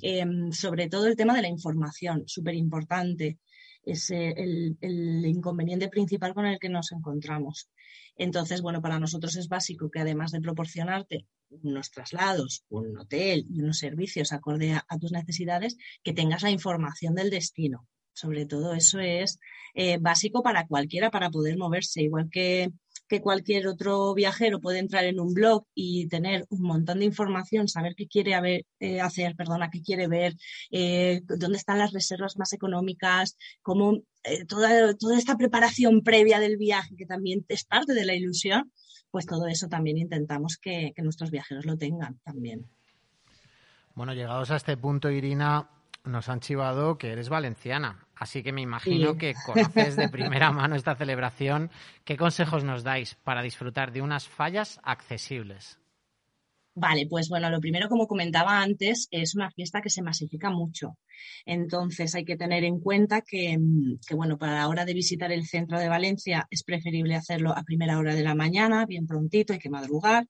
eh, 0.00 0.24
sobre 0.52 0.88
todo 0.88 1.08
el 1.08 1.16
tema 1.16 1.34
de 1.34 1.42
la 1.42 1.48
información, 1.48 2.22
súper 2.26 2.54
importante 2.54 3.38
es 3.84 4.10
el, 4.10 4.76
el, 4.80 5.26
inconveniente 5.26 5.88
principal 5.88 6.34
con 6.34 6.46
el 6.46 6.58
que 6.58 6.68
nos 6.68 6.92
encontramos. 6.92 7.68
Entonces, 8.16 8.62
bueno, 8.62 8.82
para 8.82 8.98
nosotros 8.98 9.36
es 9.36 9.48
básico 9.48 9.90
que 9.90 10.00
además 10.00 10.32
de 10.32 10.40
proporcionarte 10.40 11.26
unos 11.50 11.90
traslados, 11.90 12.64
un 12.68 12.96
hotel 12.98 13.46
y 13.50 13.60
unos 13.60 13.78
servicios 13.78 14.32
acorde 14.32 14.72
a, 14.72 14.84
a 14.88 14.98
tus 14.98 15.12
necesidades, 15.12 15.76
que 16.02 16.12
tengas 16.12 16.42
la 16.42 16.50
información 16.50 17.14
del 17.14 17.30
destino. 17.30 17.86
Sobre 18.14 18.46
todo 18.46 18.74
eso 18.74 19.00
es 19.00 19.38
eh, 19.74 19.98
básico 19.98 20.42
para 20.42 20.66
cualquiera 20.66 21.10
para 21.10 21.30
poder 21.30 21.56
moverse, 21.56 22.02
igual 22.02 22.28
que 22.30 22.70
que 23.12 23.20
cualquier 23.20 23.66
otro 23.66 24.14
viajero 24.14 24.58
puede 24.58 24.78
entrar 24.78 25.04
en 25.04 25.20
un 25.20 25.34
blog 25.34 25.66
y 25.74 26.08
tener 26.08 26.46
un 26.48 26.62
montón 26.62 27.00
de 27.00 27.04
información, 27.04 27.68
saber 27.68 27.94
qué 27.94 28.06
quiere 28.08 28.34
haber, 28.34 28.64
eh, 28.80 29.02
hacer, 29.02 29.36
perdona, 29.36 29.68
qué 29.68 29.82
quiere 29.82 30.08
ver, 30.08 30.34
eh, 30.70 31.20
dónde 31.26 31.58
están 31.58 31.76
las 31.76 31.92
reservas 31.92 32.38
más 32.38 32.54
económicas, 32.54 33.36
cómo 33.60 33.98
eh, 34.24 34.46
toda, 34.46 34.94
toda 34.94 35.18
esta 35.18 35.36
preparación 35.36 36.00
previa 36.00 36.40
del 36.40 36.56
viaje, 36.56 36.96
que 36.96 37.04
también 37.04 37.44
es 37.48 37.66
parte 37.66 37.92
de 37.92 38.06
la 38.06 38.14
ilusión, 38.14 38.72
pues 39.10 39.26
todo 39.26 39.46
eso 39.46 39.68
también 39.68 39.98
intentamos 39.98 40.56
que, 40.56 40.94
que 40.96 41.02
nuestros 41.02 41.30
viajeros 41.30 41.66
lo 41.66 41.76
tengan 41.76 42.18
también. 42.24 42.64
Bueno, 43.94 44.14
llegados 44.14 44.50
a 44.50 44.56
este 44.56 44.78
punto, 44.78 45.10
Irina, 45.10 45.68
nos 46.04 46.30
han 46.30 46.40
chivado 46.40 46.96
que 46.96 47.12
eres 47.12 47.28
valenciana, 47.28 48.06
así 48.22 48.42
que 48.42 48.52
me 48.52 48.62
imagino 48.62 49.12
sí. 49.12 49.18
que 49.18 49.34
conoces 49.44 49.96
de 49.96 50.08
primera 50.08 50.50
mano 50.52 50.76
esta 50.76 50.94
celebración. 50.94 51.70
¿Qué 52.04 52.16
consejos 52.16 52.64
nos 52.64 52.84
dais 52.84 53.16
para 53.16 53.42
disfrutar 53.42 53.92
de 53.92 54.00
unas 54.00 54.28
fallas 54.28 54.80
accesibles? 54.84 55.81
Vale, 56.74 57.06
pues 57.06 57.28
bueno, 57.28 57.50
lo 57.50 57.60
primero, 57.60 57.88
como 57.88 58.06
comentaba 58.06 58.62
antes, 58.62 59.06
es 59.10 59.34
una 59.34 59.50
fiesta 59.50 59.82
que 59.82 59.90
se 59.90 60.00
masifica 60.00 60.48
mucho. 60.50 60.96
Entonces 61.44 62.14
hay 62.14 62.24
que 62.24 62.36
tener 62.36 62.64
en 62.64 62.80
cuenta 62.80 63.20
que, 63.20 63.58
mm, 63.58 63.98
que, 64.06 64.14
bueno, 64.14 64.38
para 64.38 64.54
la 64.54 64.68
hora 64.68 64.86
de 64.86 64.94
visitar 64.94 65.30
el 65.32 65.46
centro 65.46 65.78
de 65.78 65.88
Valencia 65.90 66.46
es 66.50 66.62
preferible 66.62 67.14
hacerlo 67.14 67.50
a 67.56 67.62
primera 67.62 67.98
hora 67.98 68.14
de 68.14 68.22
la 68.22 68.34
mañana, 68.34 68.86
bien 68.86 69.06
prontito, 69.06 69.52
hay 69.52 69.58
que 69.58 69.68
madrugar, 69.68 70.26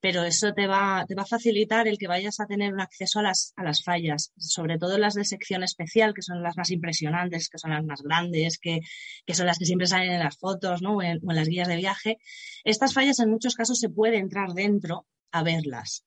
pero 0.00 0.22
eso 0.22 0.52
te 0.54 0.68
va, 0.68 1.04
te 1.08 1.16
va 1.16 1.22
a 1.22 1.26
facilitar 1.26 1.88
el 1.88 1.98
que 1.98 2.06
vayas 2.06 2.38
a 2.38 2.46
tener 2.46 2.72
un 2.72 2.80
acceso 2.80 3.18
a 3.18 3.22
las, 3.22 3.52
a 3.56 3.64
las 3.64 3.82
fallas, 3.82 4.32
sobre 4.38 4.78
todo 4.78 4.96
las 4.96 5.14
de 5.14 5.24
sección 5.24 5.64
especial, 5.64 6.14
que 6.14 6.22
son 6.22 6.40
las 6.42 6.56
más 6.56 6.70
impresionantes, 6.70 7.48
que 7.48 7.58
son 7.58 7.72
las 7.72 7.84
más 7.84 8.02
grandes, 8.02 8.58
que, 8.58 8.78
que 9.26 9.34
son 9.34 9.46
las 9.46 9.58
que 9.58 9.66
siempre 9.66 9.88
salen 9.88 10.12
en 10.12 10.20
las 10.20 10.38
fotos 10.38 10.82
¿no? 10.82 10.96
o, 10.98 11.02
en, 11.02 11.18
o 11.24 11.30
en 11.32 11.36
las 11.36 11.48
guías 11.48 11.68
de 11.68 11.76
viaje. 11.76 12.18
Estas 12.64 12.94
fallas 12.94 13.18
en 13.18 13.30
muchos 13.30 13.56
casos 13.56 13.78
se 13.80 13.88
puede 13.88 14.18
entrar 14.18 14.52
dentro 14.54 15.06
a 15.32 15.42
verlas. 15.42 16.04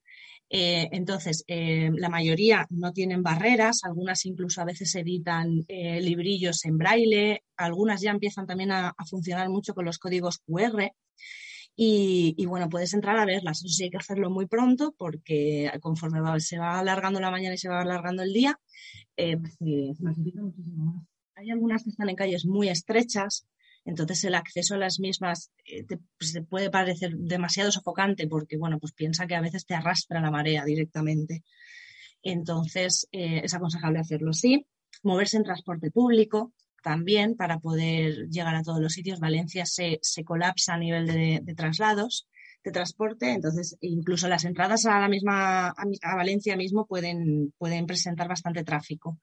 Eh, 0.55 0.87
entonces, 0.91 1.43
eh, 1.47 1.89
la 1.95 2.09
mayoría 2.09 2.67
no 2.69 2.93
tienen 2.93 3.23
barreras, 3.23 3.83
algunas 3.85 4.23
incluso 4.27 4.61
a 4.61 4.65
veces 4.65 4.93
editan 4.93 5.65
eh, 5.67 5.99
librillos 5.99 6.63
en 6.65 6.77
braille, 6.77 7.43
algunas 7.57 8.01
ya 8.01 8.11
empiezan 8.11 8.45
también 8.45 8.71
a, 8.71 8.93
funcionar 9.09 9.49
mucho 9.49 9.73
con 9.73 9.85
los 9.85 9.97
códigos 9.97 10.37
QR. 10.45 10.91
Y, 11.75 12.45
bueno, 12.45 12.69
puedes 12.69 12.93
entrar 12.93 13.17
a 13.17 13.25
verlas. 13.25 13.63
Eso 13.65 13.69
sí 13.69 13.85
hay 13.85 13.89
que 13.89 13.97
hacerlo 13.97 14.29
muy 14.29 14.45
pronto 14.45 14.93
porque 14.95 15.71
conforme 15.81 16.39
se 16.39 16.59
va 16.59 16.77
alargando 16.77 17.19
la 17.19 17.31
mañana 17.31 17.55
y 17.55 17.57
se 17.57 17.69
va 17.69 17.81
alargando 17.81 18.21
el 18.21 18.31
día, 18.31 18.59
se 19.17 19.37
masifica 19.99 20.43
muchísimo 20.43 20.85
más. 20.93 21.07
Hay 21.33 21.49
algunas 21.49 21.83
que 21.83 21.89
están 21.89 22.09
en 22.09 22.15
calles 22.15 22.45
muy 22.45 22.69
estrechas, 22.69 23.47
entonces 23.85 24.23
el 24.23 24.35
acceso 24.35 24.75
a 24.75 24.77
las 24.77 24.99
mismas 24.99 25.51
eh, 25.65 25.83
te, 25.83 25.99
pues, 26.17 26.33
te, 26.33 26.41
puede 26.41 26.69
parecer 26.69 27.15
demasiado 27.15 27.71
sofocante 27.71 28.27
porque, 28.27 28.57
bueno, 28.57 28.79
pues 28.79 28.93
piensa 28.93 29.27
que 29.27 29.35
a 29.35 29.41
veces 29.41 29.65
te 29.65 29.75
arrastra 29.75 30.21
la 30.21 30.31
marea 30.31 30.63
directamente. 30.63 31.43
Entonces 32.21 33.07
eh, 33.11 33.41
es 33.43 33.53
aconsejable 33.53 33.99
hacerlo 33.99 34.31
así. 34.31 34.65
Moverse 35.03 35.37
en 35.37 35.43
transporte 35.43 35.91
público 35.91 36.53
también 36.81 37.35
para 37.35 37.59
poder 37.59 38.29
llegar 38.29 38.55
a 38.55 38.63
todos 38.63 38.79
los 38.79 38.93
sitios. 38.93 39.19
Valencia 39.19 39.65
se, 39.65 39.99
se 40.01 40.23
colapsa 40.23 40.75
a 40.75 40.77
nivel 40.77 41.05
de, 41.05 41.39
de, 41.43 41.55
traslados, 41.55 42.27
de 42.63 42.71
transporte, 42.71 43.31
entonces 43.31 43.77
incluso 43.81 44.27
las 44.27 44.45
entradas 44.45 44.85
a 44.85 44.99
la 44.99 45.09
misma, 45.09 45.69
a, 45.69 46.15
Valencia 46.15 46.55
mismo 46.55 46.85
pueden, 46.85 47.53
pueden 47.57 47.85
presentar 47.85 48.27
bastante 48.27 48.63
tráfico. 48.63 49.19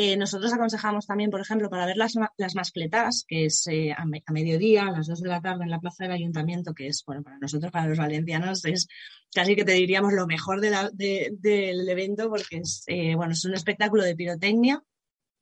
Eh, 0.00 0.16
nosotros 0.16 0.52
aconsejamos 0.52 1.08
también, 1.08 1.28
por 1.28 1.40
ejemplo, 1.40 1.68
para 1.68 1.84
ver 1.84 1.96
las, 1.96 2.14
las 2.36 2.54
mascletas, 2.54 3.24
que 3.26 3.46
es 3.46 3.66
eh, 3.66 3.92
a, 3.92 4.04
me, 4.04 4.22
a, 4.24 4.32
mediodía, 4.32 4.86
a 4.86 4.92
las 4.92 5.08
dos 5.08 5.20
de 5.20 5.28
la 5.28 5.40
tarde 5.40 5.64
en 5.64 5.70
la 5.70 5.80
plaza 5.80 6.04
del 6.04 6.12
ayuntamiento, 6.12 6.72
que 6.72 6.86
es, 6.86 7.02
bueno, 7.04 7.24
para 7.24 7.38
nosotros, 7.38 7.72
para 7.72 7.88
los 7.88 7.98
valencianos, 7.98 8.64
es 8.64 8.86
casi 9.34 9.56
que 9.56 9.64
te 9.64 9.72
diríamos 9.72 10.12
lo 10.12 10.28
mejor 10.28 10.60
del 10.60 11.88
evento, 11.88 12.28
porque 12.30 12.58
es, 12.58 12.84
eh, 12.86 13.16
bueno, 13.16 13.32
es 13.32 13.44
un 13.44 13.54
espectáculo 13.54 14.04
de 14.04 14.14
pirotecnia 14.14 14.80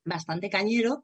bastante 0.05 0.49
cañero. 0.49 1.03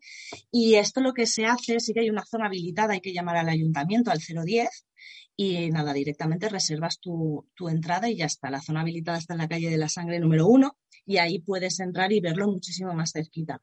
Y 0.49 0.73
esto 0.73 1.01
lo 1.01 1.13
que 1.13 1.27
se 1.27 1.45
hace, 1.45 1.79
sí 1.79 1.93
que 1.93 1.99
hay 1.99 2.09
una 2.09 2.25
zona 2.25 2.47
habilitada, 2.47 2.93
hay 2.93 3.01
que 3.01 3.13
llamar 3.13 3.37
al 3.37 3.49
ayuntamiento, 3.49 4.09
al 4.09 4.19
010, 4.19 4.87
y 5.35 5.69
nada, 5.71 5.93
directamente 5.93 6.49
reservas 6.49 6.99
tu, 6.99 7.49
tu, 7.55 7.69
entrada 7.69 8.09
y 8.09 8.17
ya 8.17 8.25
está. 8.25 8.49
La 8.51 8.61
zona 8.61 8.81
habilitada 8.81 9.17
está 9.17 9.33
en 9.33 9.39
la 9.39 9.47
calle 9.47 9.69
de 9.69 9.77
la 9.77 9.89
Sangre 9.89 10.19
número 10.19 10.47
uno 10.47 10.77
y 11.05 11.17
ahí 11.17 11.39
puedes 11.39 11.79
entrar 11.79 12.11
y 12.11 12.21
verlo 12.21 12.47
muchísimo 12.47 12.93
más 12.93 13.11
cerquita. 13.11 13.59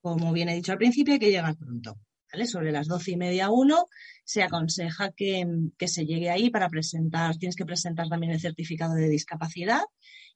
Como 0.00 0.32
bien 0.32 0.48
he 0.48 0.54
dicho 0.54 0.72
al 0.72 0.78
principio, 0.78 1.14
hay 1.14 1.20
que 1.20 1.30
llegar 1.30 1.56
pronto. 1.56 1.98
¿vale? 2.32 2.46
Sobre 2.46 2.72
las 2.72 2.88
doce 2.88 3.12
y 3.12 3.16
media 3.16 3.50
uno 3.50 3.86
se 4.24 4.42
aconseja 4.42 5.12
que, 5.12 5.46
que, 5.76 5.88
se 5.88 6.06
llegue 6.06 6.30
ahí 6.30 6.50
para 6.50 6.68
presentar, 6.68 7.36
tienes 7.36 7.56
que 7.56 7.66
presentar 7.66 8.08
también 8.08 8.32
el 8.32 8.40
certificado 8.40 8.94
de 8.94 9.08
discapacidad 9.08 9.82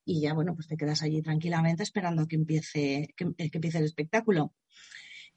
y 0.05 0.21
ya, 0.21 0.35
bueno, 0.35 0.55
pues 0.55 0.69
te 0.69 0.77
quedas 0.77 1.03
allí 1.03 1.21
tranquilamente 1.21 1.83
esperando 1.83 2.29
que 2.29 2.37
empiece, 2.37 3.09
que, 3.17 3.35
que 3.35 3.59
empiece 3.59 3.79
el 3.79 3.85
espectáculo. 3.85 4.55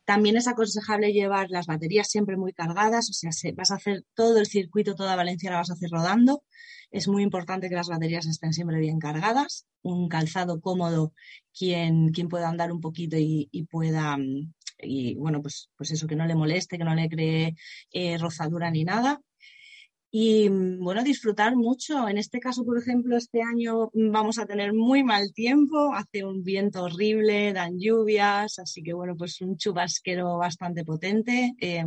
También 0.10 0.38
es 0.38 0.48
aconsejable 0.48 1.14
llevar 1.14 1.52
las 1.52 1.68
baterías 1.68 2.08
siempre 2.08 2.36
muy 2.36 2.52
cargadas, 2.52 3.12
o 3.12 3.14
sea, 3.14 3.32
se, 3.32 3.52
vas 3.52 3.70
a 3.70 3.76
hacer 3.76 4.06
todo 4.16 4.40
el 4.40 4.48
circuito, 4.48 4.96
toda 4.96 5.16
Valencia 5.16 5.52
la 5.52 5.58
vas 5.58 5.70
a 5.70 5.74
hacer 5.74 5.92
rodando. 5.92 6.42
Es 6.90 7.08
muy 7.08 7.22
importante 7.22 7.70
que 7.70 7.76
las 7.76 7.90
baterías 7.90 8.26
estén 8.26 8.52
siempre 8.52 8.80
bien 8.80 8.98
cargadas, 8.98 9.68
un 9.84 10.10
calzado 10.10 10.62
cómodo, 10.62 11.14
quien, 11.56 12.10
quien 12.10 12.28
pueda 12.28 12.50
andar 12.50 12.72
un 12.72 12.82
poquito 12.82 13.18
y, 13.20 13.68
pueda, 13.70 14.18
y 14.80 15.14
bueno, 15.14 15.44
pues, 15.44 15.70
pues 15.78 15.92
eso, 15.92 16.08
que 16.08 16.16
no 16.16 16.26
le 16.26 16.34
moleste, 16.34 16.80
que 16.80 16.86
no 16.86 16.96
le 16.96 17.08
cree 17.08 17.54
eh, 17.92 18.18
rozadura 18.18 18.72
ni 18.72 18.86
nada 18.86 19.22
y 20.12 20.50
bueno, 20.50 21.04
disfrutar 21.04 21.56
mucho. 21.56 22.08
En 22.10 22.18
este 22.18 22.40
caso, 22.40 22.66
por 22.66 22.80
ejemplo, 22.80 23.16
este 23.16 23.42
año 23.44 23.92
vamos 23.94 24.40
a 24.40 24.46
tener 24.46 24.74
muy 24.74 25.04
mal 25.04 25.34
tiempo, 25.34 25.94
hace 25.94 26.24
un 26.24 26.44
viento 26.44 26.84
horrible, 26.84 27.54
dan 27.54 27.78
lluvias, 27.80 28.58
así 28.58 28.82
que 28.82 28.94
bueno, 28.94 29.16
pues 29.16 29.40
un 29.42 29.58
chubasquero 29.58 30.38
bastante 30.38 30.84
potente. 30.84 31.54
Eh, 31.62 31.86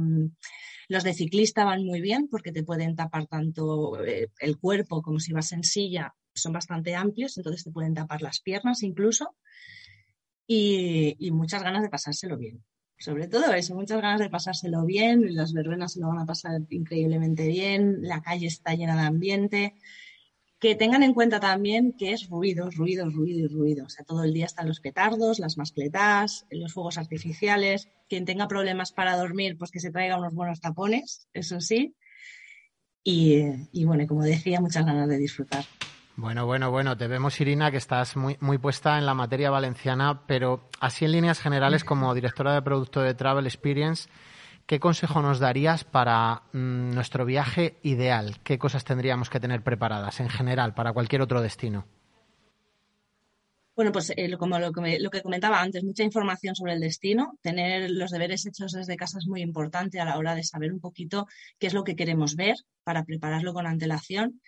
los 0.89 1.05
de 1.05 1.15
ciclista 1.15 1.65
van 1.65 1.85
muy 1.85 2.01
bien 2.01 2.29
porque 2.29 2.53
te 2.53 2.63
pueden 2.63 2.95
tapar 2.95 3.27
tanto 3.27 4.05
eh, 4.05 4.29
el 4.39 4.59
cuerpo 4.59 5.03
como 5.03 5.19
si 5.19 5.33
vas 5.33 5.53
en 5.53 5.65
silla, 5.65 6.15
son 6.35 6.53
bastante 6.53 6.95
amplios, 6.95 7.37
entonces 7.39 7.65
te 7.65 7.73
pueden 7.73 7.95
tapar 7.95 8.23
las 8.23 8.41
piernas 8.41 8.83
incluso. 8.83 9.35
Y 10.47 11.31
muchas 11.33 11.63
ganas 11.63 11.83
de 11.83 11.89
pasárselo 11.89 12.37
bien 12.37 12.63
sobre 13.03 13.27
todo 13.27 13.53
eso, 13.53 13.75
muchas 13.75 14.01
ganas 14.01 14.21
de 14.21 14.31
pasárselo 14.31 14.85
bien, 14.85 15.35
las 15.35 15.53
verbenas 15.53 15.95
se 15.95 16.01
lo 16.01 16.07
van 16.07 16.21
a 16.21 16.25
pasar 16.27 16.61
increíblemente 16.71 17.49
bien, 17.49 17.99
la 18.03 18.23
calle 18.23 18.47
está 18.47 18.75
llena 18.75 18.95
de 18.95 19.09
ambiente. 19.09 19.75
Que 20.61 20.77
tengan 20.77 21.03
en 21.03 21.13
cuenta 21.13 21.41
también 21.41 21.95
que 21.99 22.13
es 22.13 22.29
ruido, 22.29 22.71
ruido, 22.71 23.11
ruido 23.11 23.41
y 23.41 23.49
ruido. 23.49 23.87
O 23.87 23.89
sea, 23.89 24.05
todo 24.05 24.23
el 24.23 24.33
día 24.33 24.47
están 24.47 24.69
los 24.69 24.79
petardos, 24.79 25.41
las 25.41 25.59
mascletas, 25.59 26.47
los 26.53 26.73
fuegos 26.73 26.97
artificiales. 26.97 27.89
Quien 28.09 28.25
tenga 28.25 28.47
problemas 28.47 28.93
para 28.93 29.17
dormir, 29.17 29.59
pues 29.59 29.73
que 29.73 29.81
se 29.81 29.91
traiga 29.91 30.17
unos 30.17 30.33
buenos 30.33 30.61
tapones, 30.61 31.27
eso 31.33 31.61
sí. 31.61 31.97
Y, 33.03 33.43
y 33.73 33.85
bueno, 33.85 34.07
como 34.07 34.23
decía, 34.23 34.61
muchas 34.61 34.87
ganas 34.87 35.09
de 35.09 35.19
disfrutar. 35.19 35.65
Bueno, 36.15 36.45
bueno, 36.45 36.71
bueno, 36.71 36.97
te 36.97 37.09
vemos, 37.09 37.41
Irina, 37.41 37.71
que 37.71 37.79
estás 37.79 38.17
muy, 38.17 38.37
muy 38.41 38.59
puesta 38.59 38.99
en 38.99 39.07
la 39.07 39.15
materia 39.15 39.51
valenciana, 39.51 40.27
pero 40.27 40.69
así 40.79 41.07
en 41.07 41.13
líneas 41.13 41.41
generales, 41.41 41.85
como 41.85 42.15
directora 42.15 42.53
de 42.53 42.61
producto 42.61 43.01
de 43.01 43.15
Travel 43.15 43.47
Experience, 43.47 44.11
¿qué 44.67 44.79
consejo 44.79 45.23
nos 45.23 45.39
darías 45.39 45.85
para 45.85 46.43
mmm, 46.53 46.91
nuestro 46.91 47.25
viaje 47.25 47.79
ideal? 47.83 48.41
¿Qué 48.45 48.59
cosas 48.59 48.85
tendríamos 48.85 49.31
que 49.31 49.41
tener 49.41 49.63
preparadas 49.63 50.21
en 50.21 50.29
general 50.29 50.75
para 50.75 50.93
cualquier 50.93 51.23
otro 51.23 51.41
destino? 51.41 51.87
Bueno, 53.75 53.91
pues 53.91 54.13
eh, 54.15 54.37
como 54.37 54.59
lo 54.59 54.71
que, 54.71 54.83
me, 54.83 55.01
lo 55.01 55.09
que, 55.09 55.23
comentaba 55.23 55.63
antes, 55.63 55.83
mucha 55.83 56.03
información 56.03 56.55
sobre 56.55 56.75
el 56.75 56.81
destino, 56.81 57.39
tener 57.41 57.91
los 57.91 58.11
deberes 58.11 58.45
hechos 58.45 58.73
desde 58.73 58.97
casa 58.97 59.17
es 59.19 59.27
muy 59.27 59.41
importante 59.41 59.99
a 59.99 60.05
la 60.05 60.19
hora 60.19 60.35
de 60.35 60.45
saber 60.45 60.75
un 60.75 60.81
poquito 60.81 61.27
qué 61.59 61.69
es 61.69 61.75
lo 61.75 61.83
que 61.83 61.97
queremos 61.97 62.37
ver 62.37 62.57
para 62.85 63.03
prepararlo 63.05 63.55
con 63.55 63.67
antelación 63.67 64.43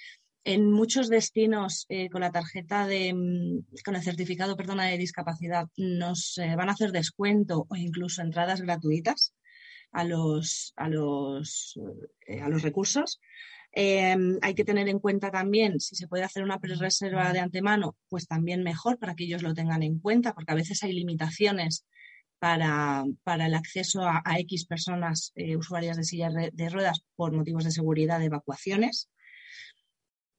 en 0.45 0.71
muchos 0.71 1.09
destinos 1.09 1.87
eh, 1.89 2.11
con 2.11 2.21
la 2.21 2.31
tarjeta 2.31 2.87
de, 2.87 3.13
mm, 3.15 3.83
con 3.85 3.97
el 3.97 4.03
certificado, 4.03 4.57
perdona, 4.57 4.87
de 4.87 4.99
discapacidad, 4.99 5.69
nos 5.77 6.39
eh, 6.39 6.55
van 6.55 6.69
a 6.69 6.73
hacer 6.73 6.93
descuento 6.93 7.67
o 7.69 7.77
incluso 7.77 8.23
entradas 8.23 8.61
gratuitas 8.61 9.35
a 9.93 10.05
los, 10.05 10.73
a 10.77 10.89
los, 10.89 11.79
eh, 12.27 12.41
a 12.41 12.49
los 12.49 12.63
recursos. 12.63 13.21
Eh, 13.73 14.17
hay 14.43 14.55
que 14.55 14.65
tener 14.65 14.89
en 14.89 15.01
cuenta 15.01 15.31
también 15.31 15.81
si 15.81 15.97
se 15.97 16.07
puede 16.07 16.25
hacer 16.25 16.45
una 16.45 16.61
pre-reserva 16.61 17.33
de 17.33 17.41
antemano, 17.41 17.97
pues 18.09 18.29
también 18.29 18.63
mejor 18.63 18.99
para 18.99 19.15
que 19.15 19.25
ellos 19.25 19.43
lo 19.43 19.55
tengan 19.55 19.83
en 19.83 19.99
cuenta, 19.99 20.35
porque 20.35 20.53
a 20.53 20.57
veces 20.57 20.83
hay 20.83 20.93
limitaciones 20.93 21.85
para, 22.39 23.05
para 23.25 23.47
el 23.47 23.55
acceso 23.55 24.03
a, 24.03 24.23
X 24.41 24.67
personas 24.67 25.33
usuarias 25.57 25.97
de 25.97 26.05
sillas 26.05 26.35
de 26.53 26.69
ruedas 26.69 27.01
por 27.17 27.33
motivos 27.33 27.65
de 27.65 27.71
seguridad 27.71 28.19
de 28.21 28.27
evacuaciones. 28.27 29.09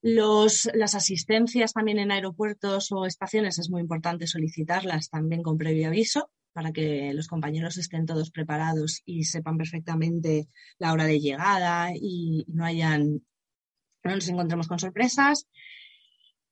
Los, 0.08 0.70
las 0.76 0.94
asistencias 0.94 1.74
también 1.74 1.98
en 1.98 2.12
aeropuertos 2.12 2.92
o 2.92 3.08
estaciones 3.08 3.58
es 3.58 3.72
muy 3.72 3.82
importante 3.82 4.28
solicitarlas 4.28 5.10
también 5.10 5.42
con 5.42 5.58
previo 5.58 5.88
aviso 5.88 6.30
para 6.54 6.72
que 6.72 7.12
los 7.16 7.28
compañeros 7.28 7.78
estén 7.78 8.06
todos 8.06 8.30
preparados 8.30 9.02
y 9.04 9.24
sepan 9.24 9.58
perfectamente 9.58 10.48
la 10.78 10.94
hora 10.94 11.06
de 11.06 11.20
llegada 11.20 11.90
y 11.96 12.46
no 12.50 12.66
hayan, 12.66 13.26
no 14.04 14.14
nos 14.14 14.30
encontremos 14.30 14.68
con 14.68 14.78
sorpresas. 14.78 15.48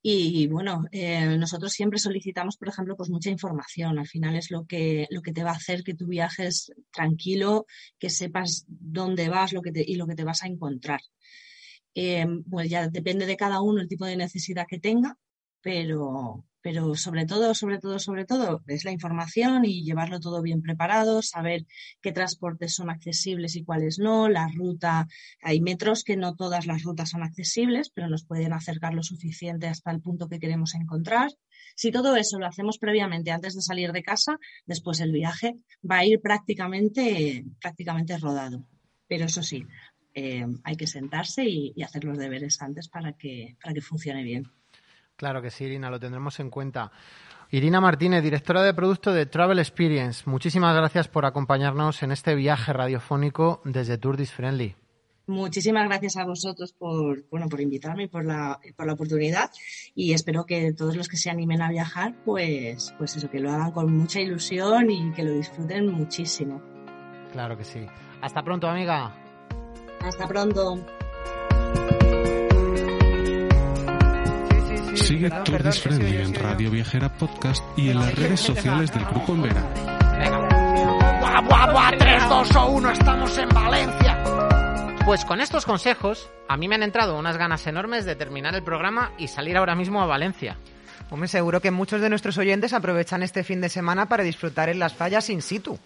Y 0.02 0.48
bueno, 0.48 0.86
eh, 0.92 1.38
nosotros 1.38 1.74
siempre 1.74 2.00
solicitamos, 2.00 2.58
por 2.58 2.70
ejemplo, 2.70 2.98
pues 2.98 3.12
mucha 3.12 3.30
información. 3.30 4.00
Al 4.00 4.08
final 4.08 4.36
es 4.36 4.50
lo 4.50 4.66
que, 4.66 5.06
lo 5.12 5.22
que 5.22 5.32
te 5.32 5.44
va 5.44 5.52
a 5.52 5.58
hacer 5.58 5.84
que 5.84 5.94
tu 5.94 6.08
viaje 6.08 6.48
es 6.48 6.72
tranquilo, 6.92 7.68
que 8.00 8.10
sepas 8.10 8.66
dónde 8.68 9.30
vas 9.30 9.54
lo 9.54 9.62
que 9.62 9.72
te, 9.72 9.86
y 9.88 9.94
lo 9.94 10.08
que 10.08 10.16
te 10.16 10.24
vas 10.24 10.42
a 10.42 10.48
encontrar. 10.48 11.02
Eh, 11.96 12.26
pues 12.50 12.70
ya 12.70 12.88
depende 12.88 13.26
de 13.26 13.38
cada 13.38 13.62
uno 13.62 13.82
el 13.82 13.88
tipo 13.88 14.06
de 14.06 14.18
necesidad 14.18 14.66
que 14.68 14.80
tenga, 14.80 15.18
pero, 15.62 16.46
pero 16.62 16.96
sobre 16.96 17.26
todo, 17.26 17.54
sobre 17.56 17.80
todo, 17.80 18.00
sobre 18.00 18.26
todo 18.26 18.62
es 18.68 18.84
la 18.84 18.92
información 18.92 19.64
y 19.66 19.84
llevarlo 19.84 20.20
todo 20.20 20.42
bien 20.42 20.62
preparado, 20.62 21.22
saber 21.22 21.66
qué 22.02 22.12
transportes 22.12 22.76
son 22.76 22.90
accesibles 22.90 23.56
y 23.56 23.64
cuáles 23.64 24.00
no, 24.00 24.28
la 24.28 24.48
ruta, 24.54 25.08
hay 25.42 25.62
metros 25.62 26.04
que 26.04 26.18
no 26.18 26.36
todas 26.36 26.66
las 26.66 26.84
rutas 26.84 27.12
son 27.12 27.24
accesibles, 27.24 27.92
pero 27.94 28.10
nos 28.10 28.26
pueden 28.26 28.54
acercar 28.54 28.94
lo 28.94 29.04
suficiente 29.04 29.68
hasta 29.68 29.92
el 29.92 30.02
punto 30.02 30.28
que 30.28 30.40
queremos 30.40 30.76
encontrar. 30.76 31.32
Si 31.76 31.92
todo 31.92 32.16
eso 32.16 32.40
lo 32.40 32.46
hacemos 32.46 32.78
previamente 32.78 33.32
antes 33.32 33.56
de 33.56 33.62
salir 33.62 33.92
de 33.92 34.04
casa, 34.04 34.38
después 34.66 35.00
el 35.00 35.12
viaje 35.12 35.56
va 35.90 36.00
a 36.00 36.06
ir 36.06 36.22
prácticamente, 36.22 37.46
prácticamente 37.62 38.18
rodado. 38.18 38.66
Pero 39.08 39.26
eso 39.26 39.44
sí, 39.44 39.66
eh, 40.14 40.46
hay 40.64 40.76
que 40.76 40.88
sentarse 40.88 41.44
y, 41.46 41.74
y 41.76 41.84
hacer 41.84 42.04
los 42.04 42.18
deberes 42.18 42.62
antes 42.62 42.88
para 42.88 43.14
que, 43.14 43.56
para 43.62 43.74
que 43.74 43.82
funcione 43.82 44.24
bien. 44.24 44.48
Claro 45.16 45.42
que 45.42 45.52
sí, 45.52 45.66
Irina, 45.66 45.90
lo 45.90 46.00
tendremos 46.00 46.40
en 46.40 46.50
cuenta. 46.50 46.92
Irina 47.52 47.80
Martínez, 47.80 48.24
directora 48.24 48.64
de 48.64 48.74
producto 48.74 49.14
de 49.14 49.28
Travel 49.28 49.60
Experience, 49.60 50.28
muchísimas 50.28 50.76
gracias 50.76 51.08
por 51.08 51.26
acompañarnos 51.26 52.02
en 52.02 52.12
este 52.12 52.34
viaje 52.34 52.74
radiofónico 52.74 53.62
desde 53.64 54.00
Tour 54.00 54.26
Friendly. 54.26 54.76
Muchísimas 55.28 55.88
gracias 55.88 56.18
a 56.18 56.26
vosotros 56.26 56.74
por, 56.74 57.30
bueno, 57.30 57.48
por 57.48 57.62
invitarme 57.62 58.06
y 58.06 58.08
por 58.08 58.26
la, 58.26 58.60
por 58.76 58.88
la 58.88 58.94
oportunidad 58.94 59.52
y 59.96 60.14
espero 60.14 60.46
que 60.46 60.74
todos 60.74 60.98
los 60.98 61.08
que 61.08 61.16
se 61.16 61.30
animen 61.30 61.62
a 61.62 61.70
viajar, 61.70 62.16
pues, 62.26 62.94
pues 62.98 63.16
eso, 63.16 63.30
que 63.30 63.40
lo 63.40 63.52
hagan 63.52 63.72
con 63.72 63.96
mucha 63.96 64.20
ilusión 64.20 64.90
y 64.90 65.12
que 65.14 65.24
lo 65.24 65.32
disfruten 65.32 65.92
muchísimo. 65.92 66.62
Claro 67.32 67.56
que 67.56 67.64
sí. 67.64 67.86
Hasta 68.22 68.44
pronto, 68.44 68.68
amiga. 68.68 69.23
Hasta 70.04 70.28
pronto. 70.28 70.86
Sigue 74.96 75.30
Tour 75.30 75.74
Friendly 75.74 76.18
en 76.18 76.36
Radio 76.36 76.72
Viajera 76.72 77.10
Podcast 77.18 77.64
y 77.78 77.90
en 77.90 78.00
las 78.00 78.16
redes 78.16 78.40
sociales 78.42 78.94
del 78.94 79.06
Grupo 79.06 79.36
Vera. 79.38 79.62
¡Buah, 81.20 81.42
buah, 81.42 81.72
buah! 81.72 81.92
3, 81.98 82.30
2 82.30 82.56
o 82.56 82.68
1, 82.68 82.92
estamos 82.92 83.38
en 83.38 83.50
Valencia. 83.50 84.24
Pues 85.06 85.26
con 85.26 85.42
estos 85.42 85.66
consejos, 85.66 86.30
a 86.48 86.58
mí 86.58 86.68
me 86.68 86.76
han 86.76 86.84
entrado 86.84 87.18
unas 87.18 87.38
ganas 87.38 87.66
enormes 87.68 88.06
de 88.06 88.16
terminar 88.16 88.56
el 88.56 88.64
programa 88.64 89.12
y 89.18 89.28
salir 89.28 89.58
ahora 89.58 89.76
mismo 89.76 90.02
a 90.02 90.06
Valencia. 90.06 90.58
Hombre, 91.12 91.28
seguro 91.28 91.62
que 91.62 91.72
muchos 91.72 92.02
de 92.02 92.10
nuestros 92.10 92.38
oyentes 92.38 92.74
aprovechan 92.74 93.24
este 93.24 93.44
fin 93.44 93.62
de 93.62 93.70
semana 93.70 94.08
para 94.08 94.24
disfrutar 94.24 94.70
en 94.70 94.80
las 94.80 94.94
fallas 94.94 95.30
in 95.30 95.42
situ. 95.42 95.80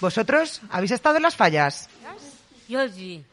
¿Vosotros 0.00 0.62
habéis 0.70 0.92
estado 0.92 1.16
en 1.16 1.22
las 1.22 1.36
fallas? 1.36 1.88
Yo 2.68 2.88
sí. 2.88 3.24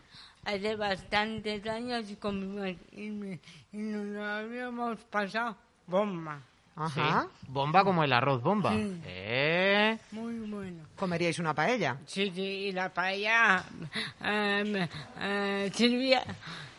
Hace 0.46 0.76
bastantes 0.76 1.66
años 1.68 2.10
y 2.10 2.16
con 2.16 2.40
mi 2.40 2.60
marido 2.60 3.38
y 3.72 3.78
nos 3.78 4.26
habíamos 4.26 5.00
pasado 5.06 5.56
bomba. 5.86 6.42
Ajá. 6.76 7.28
Bomba 7.48 7.84
como 7.84 8.04
el 8.06 8.14
arroz 8.14 8.42
bomba. 8.42 8.72
Sí. 8.72 9.02
Eh. 9.06 9.98
Muy 10.12 10.40
bueno. 10.50 10.86
¿Comeríais 10.96 11.38
una 11.40 11.54
paella? 11.54 11.98
Sí, 12.06 12.32
sí, 12.34 12.42
y 12.42 12.72
la 12.72 12.90
paella 12.90 13.64
eh, 14.24 14.88
eh, 15.20 15.70
Silvia 15.74 16.24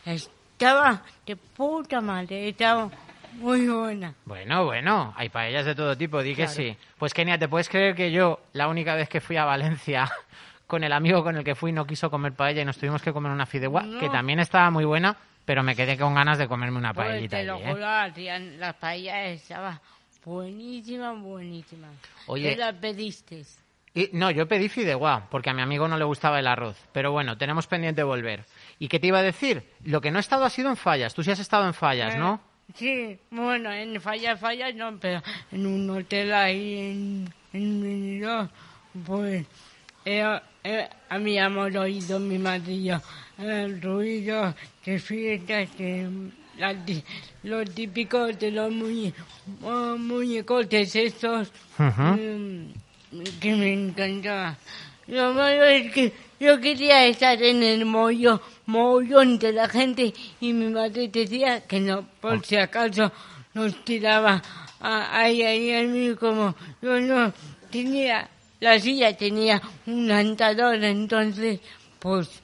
estaba 0.05 1.03
de 1.25 1.35
puta 1.35 2.01
madre, 2.01 2.49
estaba 2.49 2.89
muy 3.33 3.67
buena. 3.67 4.15
Bueno, 4.25 4.65
bueno, 4.65 5.13
hay 5.15 5.29
paellas 5.29 5.65
de 5.65 5.75
todo 5.75 5.95
tipo, 5.95 6.21
di 6.21 6.35
que 6.35 6.47
sí. 6.47 6.75
Pues 6.97 7.13
Kenia, 7.13 7.37
¿te 7.37 7.47
puedes 7.47 7.69
creer 7.69 7.95
que 7.95 8.11
yo, 8.11 8.39
la 8.53 8.67
única 8.67 8.95
vez 8.95 9.07
que 9.07 9.21
fui 9.21 9.37
a 9.37 9.45
Valencia, 9.45 10.09
con 10.71 10.85
el 10.85 10.93
amigo 10.93 11.21
con 11.21 11.35
el 11.35 11.43
que 11.43 11.53
fui, 11.53 11.73
no 11.73 11.85
quiso 11.85 12.09
comer 12.09 12.31
paella 12.31 12.61
y 12.61 12.65
nos 12.65 12.77
tuvimos 12.77 13.01
que 13.01 13.11
comer 13.11 13.29
una 13.29 13.45
fideuá, 13.45 13.83
No. 13.83 13.99
que 13.99 14.07
también 14.09 14.39
estaba 14.39 14.71
muy 14.71 14.85
buena, 14.85 15.17
pero 15.43 15.63
me 15.63 15.75
quedé 15.75 15.97
con 15.97 16.15
ganas 16.15 16.37
de 16.37 16.47
comerme 16.47 16.77
una 16.77 16.93
Pues 16.93 17.07
paellita 17.09 17.37
te 17.37 17.43
lo 17.43 17.55
allí, 17.55 17.63
¿eh? 17.65 17.71
juro, 17.73 17.85
Adrián, 17.85 18.57
la 18.57 18.71
paella 18.71 19.25
estaba 19.25 19.81
buenísima, 20.23 21.11
buenísima. 21.11 21.87
Oye. 22.27 22.51
¿Qué 22.51 22.55
la 22.55 22.71
pediste? 22.71 23.43
Y, 23.93 24.09
no, 24.13 24.31
yo 24.31 24.47
pedí 24.47 24.69
fideuá, 24.69 25.27
porque 25.29 25.49
a 25.49 25.53
mi 25.53 25.61
amigo 25.61 25.85
no 25.89 25.97
le 25.97 26.05
gustaba 26.05 26.39
el 26.39 26.47
arroz. 26.47 26.77
Pero 26.93 27.11
bueno, 27.11 27.37
tenemos 27.37 27.67
pendiente 27.67 28.03
volver. 28.03 28.45
¿Y 28.79 28.87
qué 28.87 28.99
te 29.01 29.07
iba 29.07 29.19
a 29.19 29.23
decir? 29.23 29.63
Lo 29.83 29.99
que 29.99 30.11
no 30.11 30.17
he 30.19 30.21
estado 30.21 30.45
ha 30.45 30.49
sido 30.49 30.69
en 30.69 30.77
fallas. 30.77 31.13
Tú 31.13 31.21
sí 31.23 31.31
has 31.31 31.39
estado 31.39 31.65
en 31.67 31.73
fallas, 31.73 32.15
¿no? 32.17 32.35
Eh, 32.35 32.47
Sí, 32.73 33.19
bueno, 33.31 33.69
en 33.73 33.99
Falla 33.99 34.37
Falla 34.37 34.71
no, 34.71 34.97
pero 34.97 35.21
en 35.51 35.65
un 35.67 35.89
hotel 35.89 36.33
ahí 36.33 36.77
en, 36.77 37.33
en 37.51 37.81
Benidorm, 37.81 38.47
pues 39.05 39.45
eh, 40.05 40.39
eh, 40.63 40.87
habíamos 41.09 41.75
oído 41.75 42.19
mi 42.19 42.37
marido 42.37 43.01
el 43.37 43.81
ruido 43.81 44.53
de 44.85 44.99
fiestas, 44.99 45.69
que, 45.75 46.07
la 46.57 46.73
ti- 46.85 47.03
lo 47.43 47.65
típico 47.65 48.27
de 48.27 48.51
los 48.51 48.71
muñe, 48.71 49.13
oh, 49.63 49.97
muñecotes 49.97 50.95
estos, 50.95 51.51
Ujú. 51.79 52.01
mm, 52.03 52.73
que 53.39 53.55
me 53.55 53.73
encantaba. 53.73 54.57
Lo 55.07 55.33
malo 55.33 55.63
es 55.65 55.91
que 55.91 56.13
yo 56.39 56.59
quería 56.61 57.05
estar 57.07 57.41
en 57.41 57.63
el 57.63 57.85
mollo, 57.85 58.39
mollón 58.67 59.39
de 59.39 59.51
la 59.53 59.67
gente 59.67 60.13
y 60.39 60.53
mi 60.53 60.67
madre 60.69 61.07
decía 61.07 61.61
que 61.67 61.79
no, 61.79 62.05
por 62.21 62.45
si 62.45 62.57
acaso 62.57 63.11
nos 63.55 63.83
tiraba 63.83 64.41
a- 64.79 65.19
ahí, 65.19 65.41
ahí, 65.41 65.73
a 65.73 65.81
mí 65.87 66.15
como 66.15 66.53
yo 66.81 66.99
no 67.01 67.33
tenía, 67.71 68.29
la 68.61 68.79
silla 68.79 69.17
tenía 69.17 69.61
un 69.87 70.09
andador, 70.09 70.81
entonces 70.83 71.59
pues 71.99 72.41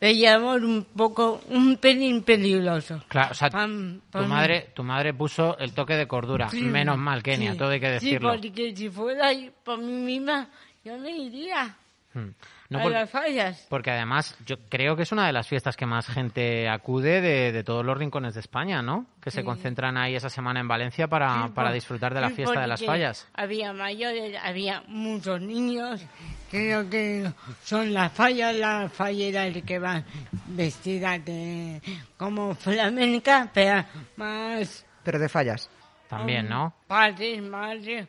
veíamos 0.00 0.62
un 0.62 0.84
poco, 0.84 1.42
un 1.50 1.76
pelín 1.76 2.22
peligroso. 2.22 3.02
Claro, 3.08 3.32
o 3.32 3.34
sea, 3.34 3.50
Pam, 3.50 4.00
tu 4.10 4.18
madre, 4.20 4.70
tu 4.74 4.82
madre 4.82 5.12
puso 5.12 5.58
el 5.58 5.72
toque 5.72 5.94
de 5.96 6.06
cordura. 6.06 6.48
Sí, 6.48 6.62
Menos 6.62 6.96
mal, 6.98 7.22
Kenia, 7.22 7.52
sí, 7.52 7.58
todo 7.58 7.70
hay 7.70 7.80
que 7.80 7.90
decirlo. 7.90 8.32
Sí, 8.32 8.38
porque 8.48 8.76
si 8.76 8.88
fuera 8.88 9.30
por 9.64 9.78
mí 9.78 9.92
misma, 9.92 10.48
yo 10.84 10.96
no 10.96 11.08
iría 11.08 11.76
Hmm. 12.14 12.30
No 12.70 12.80
por- 12.82 12.92
las 12.92 13.08
fallas. 13.08 13.66
Porque 13.70 13.90
además 13.90 14.36
yo 14.44 14.58
creo 14.68 14.94
que 14.94 15.04
es 15.04 15.12
una 15.12 15.26
de 15.26 15.32
las 15.32 15.48
fiestas 15.48 15.74
que 15.76 15.86
más 15.86 16.06
gente 16.06 16.68
acude 16.68 17.22
de, 17.22 17.50
de 17.50 17.64
todos 17.64 17.82
los 17.84 17.96
rincones 17.96 18.34
de 18.34 18.40
España, 18.40 18.82
¿no? 18.82 19.06
Que 19.22 19.30
se 19.30 19.42
concentran 19.42 19.96
ahí 19.96 20.14
esa 20.14 20.28
semana 20.28 20.60
en 20.60 20.68
Valencia 20.68 21.08
para, 21.08 21.46
Sí, 21.46 21.52
para 21.54 21.68
por- 21.68 21.74
disfrutar 21.74 22.12
de 22.12 22.20
la 22.20 22.28
sí, 22.28 22.34
fiesta 22.36 22.60
de 22.60 22.66
las 22.66 22.84
fallas. 22.84 23.26
Había 23.32 23.72
mayores, 23.72 24.36
había 24.42 24.82
muchos 24.86 25.40
niños. 25.40 26.02
Creo 26.50 26.88
que 26.90 27.30
son 27.64 27.94
las 27.94 28.12
fallas, 28.12 28.54
las 28.54 28.92
falleras 28.92 29.50
que 29.64 29.78
van 29.78 30.04
vestidas 30.48 31.24
de, 31.24 31.80
como 32.18 32.54
flamenca, 32.54 33.50
pero 33.54 33.84
más 34.16 34.84
Pero 35.04 35.18
de 35.18 35.28
fallas. 35.30 35.70
También, 36.08 36.48
¿no? 36.48 36.74
padres, 36.86 37.42
madres, 37.42 38.06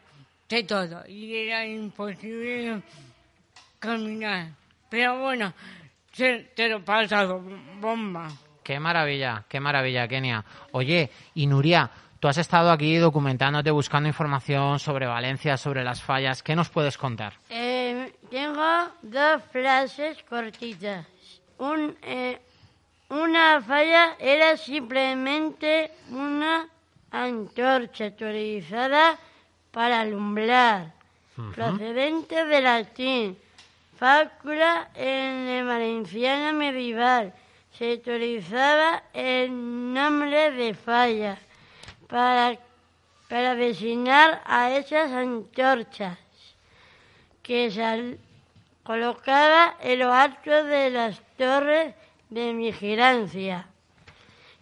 de 0.50 0.63
todo. 0.63 1.06
Y 1.08 1.36
era 1.36 1.65
imposible 1.65 2.82
caminar. 3.80 4.50
Pero 4.89 5.20
bueno, 5.20 5.54
se, 6.12 6.52
te 6.56 6.68
lo 6.70 6.84
pasado 6.84 7.42
bomba. 7.80 8.30
Qué 8.63 8.80
maravilla, 8.80 9.46
qué 9.48 9.60
maravilla, 9.60 10.08
Kenia. 10.08 10.46
Oye, 10.74 11.10
y 11.34 11.48
Nuria, 11.48 11.89
tú 12.20 12.28
has 12.28 12.38
estado 12.38 12.72
aquí 12.72 12.98
documentándote, 12.98 13.72
buscando 13.72 14.08
información 14.08 14.80
sobre 14.80 15.08
Valencia, 15.08 15.58
sobre 15.58 15.84
las 15.84 16.04
fallas. 16.04 16.44
¿Qué 16.44 16.56
nos 16.56 16.70
puedes 16.70 16.98
contar? 16.98 17.34
Eh, 17.50 18.13
tengo 18.30 18.89
dos 19.02 19.42
frases 19.52 20.22
cortitas. 20.24 21.06
Un, 21.58 21.98
eh, 22.04 22.39
una 23.10 23.62
falla 23.62 24.15
era 24.20 24.56
simplemente 24.56 25.92
una 26.12 26.68
antorcha 27.12 28.06
utilizada 28.06 29.18
para 29.72 30.02
alumbrar, 30.02 30.94
procedente 31.56 32.46
del 32.46 32.63
latín. 32.63 33.38
Fácula 34.00 34.90
en 34.96 35.50
el 35.50 35.66
valenciano 35.66 36.58
medieval. 36.58 37.34
Se 37.78 37.96
utilizaba 37.96 39.04
el 39.12 39.94
nombre 39.94 40.52
de 40.52 40.74
falla 40.74 41.38
para, 42.08 42.58
para 43.28 43.56
designar 43.56 44.42
a 44.46 44.72
esas 44.72 45.12
antorchas 45.12 46.18
que 47.44 47.70
se 47.72 48.18
colocaba 48.84 49.76
en 49.82 50.00
lo 50.00 50.14
alto 50.14 50.64
de 50.64 50.92
las 50.92 51.20
torres 51.38 51.94
de 52.30 52.54
vigilancia. 52.54 53.68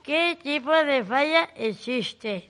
¿Qué 0.02 0.36
tipo 0.42 0.72
de 0.72 1.04
falla 1.04 1.48
existe? 1.56 2.50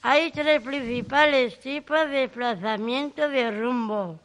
Hay 0.00 0.30
tres 0.30 0.62
principales 0.62 1.60
tipos 1.60 2.00
de 2.08 2.20
desplazamiento 2.20 3.28
de 3.28 3.50
rumbo. 3.50 4.18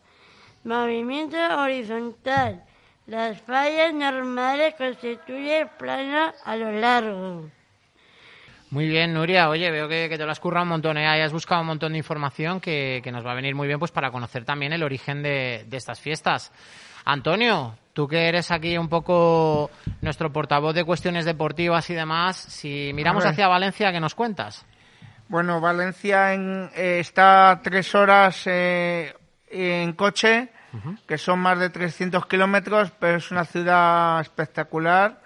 Movimiento 0.65 1.37
horizontal. 1.59 2.63
Las 3.07 3.39
fallas 3.41 3.93
normales 3.93 4.73
constituyen 4.77 5.69
plano 5.77 6.33
a 6.43 6.55
lo 6.55 6.71
largo. 6.71 7.49
Muy 8.71 8.87
bien, 8.87 9.13
Nuria. 9.13 9.47
Oye, 9.49 9.69
veo 9.69 9.87
que, 9.87 10.09
que 10.09 10.17
te 10.17 10.25
lo 10.25 10.31
has 10.31 10.39
currado 10.39 10.63
un 10.63 10.69
montón, 10.69 10.97
¿eh? 10.97 11.07
Has 11.21 11.31
buscado 11.31 11.61
un 11.61 11.67
montón 11.67 11.91
de 11.91 11.99
información 11.99 12.59
que, 12.59 12.99
que 13.03 13.11
nos 13.11 13.23
va 13.23 13.31
a 13.31 13.35
venir 13.35 13.53
muy 13.53 13.67
bien 13.67 13.77
pues 13.77 13.91
para 13.91 14.09
conocer 14.09 14.43
también 14.43 14.73
el 14.73 14.81
origen 14.81 15.21
de, 15.21 15.65
de 15.67 15.77
estas 15.77 15.99
fiestas. 15.99 16.51
Antonio, 17.05 17.77
tú 17.93 18.07
que 18.07 18.27
eres 18.27 18.49
aquí 18.49 18.75
un 18.75 18.89
poco 18.89 19.69
nuestro 20.01 20.33
portavoz 20.33 20.73
de 20.73 20.83
cuestiones 20.83 21.25
deportivas 21.25 21.87
y 21.91 21.93
demás, 21.93 22.35
si 22.37 22.91
miramos 22.95 23.23
hacia 23.23 23.47
Valencia, 23.47 23.91
¿qué 23.91 23.99
nos 23.99 24.15
cuentas? 24.15 24.65
Bueno, 25.27 25.61
Valencia 25.61 26.33
en- 26.33 26.71
eh, 26.75 26.97
está 26.99 27.61
tres 27.63 27.93
horas 27.93 28.41
eh, 28.47 29.13
en 29.51 29.93
coche, 29.93 30.49
que 31.07 31.17
son 31.17 31.39
más 31.39 31.59
de 31.59 31.69
300 31.69 32.25
kilómetros, 32.25 32.91
pero 32.99 33.17
es 33.17 33.31
una 33.31 33.45
ciudad 33.45 34.19
espectacular. 34.21 35.21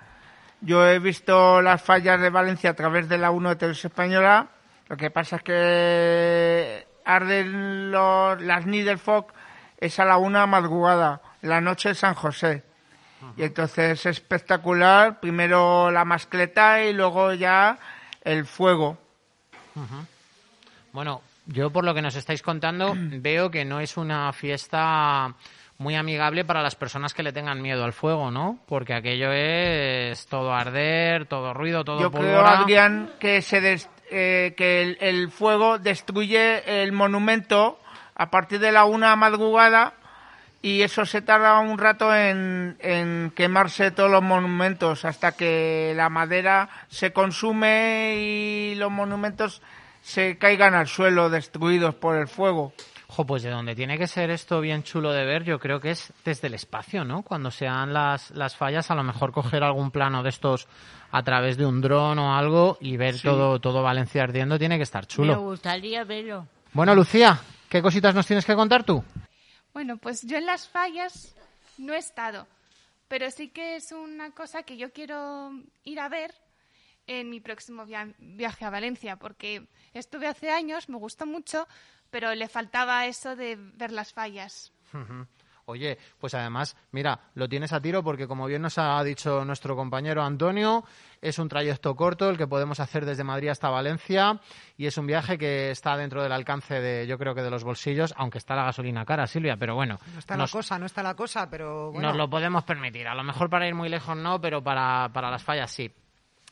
Yo 0.61 0.85
he 0.87 0.99
visto 0.99 1.61
las 1.61 1.81
fallas 1.81 2.19
de 2.19 2.29
Valencia 2.29 2.71
a 2.71 2.73
través 2.73 3.07
de 3.07 3.17
la 3.17 3.31
1 3.31 3.49
de 3.49 3.55
Televisión 3.55 3.91
Española. 3.91 4.47
Lo 4.87 4.97
que 4.97 5.09
pasa 5.09 5.37
es 5.37 5.43
que 5.43 6.87
arden 7.05 7.91
los, 7.91 8.41
las 8.41 8.65
Nidelfog 8.65 9.27
es 9.77 9.99
a 9.99 10.05
la 10.05 10.17
una 10.17 10.45
madrugada, 10.45 11.21
la 11.41 11.61
noche 11.61 11.89
de 11.89 11.95
San 11.95 12.13
José. 12.13 12.63
Y 13.35 13.43
entonces 13.43 13.99
es 13.99 14.05
espectacular, 14.05 15.19
primero 15.19 15.91
la 15.91 16.05
mascleta 16.05 16.83
y 16.83 16.93
luego 16.93 17.33
ya 17.33 17.77
el 18.23 18.45
fuego. 18.45 18.97
Bueno, 20.91 21.21
yo 21.51 21.71
por 21.71 21.83
lo 21.83 21.93
que 21.93 22.01
nos 22.01 22.15
estáis 22.15 22.41
contando 22.41 22.93
veo 22.97 23.49
que 23.51 23.65
no 23.65 23.79
es 23.79 23.97
una 23.97 24.31
fiesta 24.33 25.33
muy 25.77 25.95
amigable 25.95 26.43
para 26.43 26.61
las 26.61 26.75
personas 26.75 27.13
que 27.13 27.23
le 27.23 27.31
tengan 27.31 27.61
miedo 27.61 27.83
al 27.85 27.93
fuego, 27.93 28.31
¿no? 28.31 28.59
Porque 28.67 28.93
aquello 28.93 29.31
es 29.31 30.25
todo 30.27 30.53
arder, 30.53 31.25
todo 31.25 31.53
ruido, 31.53 31.83
todo 31.85 32.01
Yo 32.01 32.11
creo, 32.11 32.23
pólvora. 32.33 32.59
Adrián, 32.59 33.11
que, 33.19 33.41
se 33.41 33.61
des- 33.61 33.89
eh, 34.11 34.53
que 34.57 34.81
el, 34.81 34.97
el 34.99 35.31
fuego 35.31 35.77
destruye 35.77 36.83
el 36.83 36.91
monumento 36.91 37.79
a 38.15 38.29
partir 38.29 38.59
de 38.59 38.73
la 38.73 38.83
una 38.83 39.15
madrugada 39.15 39.93
y 40.61 40.81
eso 40.81 41.05
se 41.05 41.21
tarda 41.21 41.57
un 41.59 41.77
rato 41.77 42.13
en, 42.13 42.75
en 42.81 43.31
quemarse 43.33 43.91
todos 43.91 44.11
los 44.11 44.21
monumentos 44.21 45.05
hasta 45.05 45.31
que 45.31 45.93
la 45.95 46.09
madera 46.09 46.67
se 46.89 47.13
consume 47.13 48.15
y 48.17 48.75
los 48.75 48.91
monumentos 48.91 49.61
se 50.01 50.37
caigan 50.37 50.73
al 50.75 50.87
suelo 50.87 51.29
destruidos 51.29 51.95
por 51.95 52.15
el 52.15 52.27
fuego. 52.27 52.73
Jo, 53.07 53.25
pues 53.25 53.41
de 53.41 53.49
donde 53.49 53.75
tiene 53.75 53.97
que 53.97 54.05
ser 54.05 54.29
esto 54.29 54.61
bien 54.61 54.83
chulo 54.83 55.11
de 55.11 55.25
ver, 55.25 55.43
yo 55.43 55.59
creo 55.59 55.79
que 55.79 55.91
es 55.91 56.13
desde 56.23 56.47
el 56.47 56.53
espacio, 56.53 57.03
¿no? 57.03 57.23
Cuando 57.23 57.49
sean 57.49 57.91
las, 57.91 58.29
las 58.31 58.55
fallas, 58.55 58.91
a 58.91 58.95
lo 58.95 59.03
mejor 59.03 59.31
coger 59.31 59.63
algún 59.63 59.89
plano 59.89 60.21
de 60.21 60.29
estos 60.29 60.67
a 61.11 61.23
través 61.23 61.57
de 61.57 61.65
un 61.65 61.81
dron 61.81 62.19
o 62.19 62.35
algo 62.35 62.77
y 62.79 62.97
ver 62.97 63.15
Sí. 63.15 63.23
todo, 63.23 63.59
todo 63.59 63.81
Valencia 63.81 64.21
ardiendo, 64.23 64.59
tiene 64.59 64.77
que 64.77 64.83
estar 64.83 65.03
Me 65.03 65.07
chulo. 65.07 65.41
gustaría 65.41 66.03
verlo. 66.03 66.45
Bueno, 66.71 66.93
Lucía, 66.93 67.39
¿qué 67.67 67.81
cositas 67.81 68.13
nos 68.13 68.27
tienes 68.27 68.45
que 68.45 68.53
contar 68.55 68.83
tú? 68.83 69.03
Bueno, 69.73 69.97
pues 69.97 70.21
yo 70.21 70.37
en 70.37 70.45
las 70.45 70.67
fallas 70.69 71.35
no 71.79 71.93
he 71.93 71.97
estado, 71.97 72.45
pero 73.07 73.31
sí 73.31 73.47
que 73.49 73.75
es 73.75 73.91
una 73.91 74.29
cosa 74.31 74.61
que 74.61 74.77
yo 74.77 74.91
quiero 74.93 75.49
ir 75.83 75.99
a 75.99 76.09
ver 76.09 76.31
en 77.09 77.29
mi 77.29 77.39
próximo 77.39 77.85
via- 77.85 78.13
viaje 78.19 78.65
a 78.65 78.69
Valencia, 78.69 79.15
porque 79.17 79.67
estuve 79.93 80.27
hace 80.27 80.51
años, 80.51 80.89
me 80.89 80.97
gustó 80.97 81.25
mucho, 81.25 81.67
pero 82.11 82.33
le 82.35 82.47
faltaba 82.47 83.07
eso 83.07 83.35
de 83.35 83.55
ver 83.57 83.91
las 83.91 84.13
fallas. 84.13 84.71
Oye, 85.65 85.99
pues 86.19 86.33
además, 86.33 86.75
mira, 86.91 87.19
lo 87.35 87.47
tienes 87.47 87.73
a 87.73 87.79
tiro 87.79 88.03
porque 88.03 88.27
como 88.27 88.47
bien 88.47 88.63
nos 88.63 88.79
ha 88.79 89.03
dicho 89.03 89.45
nuestro 89.45 89.75
compañero 89.75 90.23
Antonio, 90.23 90.83
es 91.21 91.37
un 91.37 91.47
trayecto 91.47 91.95
corto 91.95 92.27
el 92.29 92.37
que 92.37 92.47
podemos 92.47 92.79
hacer 92.79 93.05
desde 93.05 93.23
Madrid 93.23 93.49
hasta 93.49 93.69
Valencia 93.69 94.39
y 94.77 94.87
es 94.87 94.97
un 94.97 95.05
viaje 95.05 95.37
que 95.37 95.69
está 95.69 95.95
dentro 95.95 96.23
del 96.23 96.31
alcance 96.31 96.73
de, 96.81 97.05
yo 97.05 97.19
creo 97.19 97.35
que 97.35 97.43
de 97.43 97.51
los 97.51 97.63
bolsillos, 97.63 98.15
aunque 98.17 98.39
está 98.39 98.55
la 98.55 98.63
gasolina 98.63 99.05
cara, 99.05 99.27
Silvia, 99.27 99.57
pero 99.57 99.75
bueno, 99.75 99.99
No 100.13 100.19
está 100.19 100.35
nos, 100.37 100.51
la 100.51 100.57
cosa, 100.59 100.79
no 100.79 100.87
está 100.87 101.03
la 101.03 101.13
cosa, 101.15 101.47
pero 101.51 101.91
bueno. 101.91 102.07
nos 102.07 102.17
lo 102.17 102.27
podemos 102.27 102.63
permitir. 102.63 103.07
A 103.07 103.13
lo 103.13 103.23
mejor 103.23 103.47
para 103.51 103.67
ir 103.67 103.75
muy 103.75 103.89
lejos 103.89 104.17
no, 104.17 104.41
pero 104.41 104.63
para, 104.63 105.09
para 105.13 105.29
las 105.29 105.43
fallas 105.43 105.69
sí. 105.69 105.91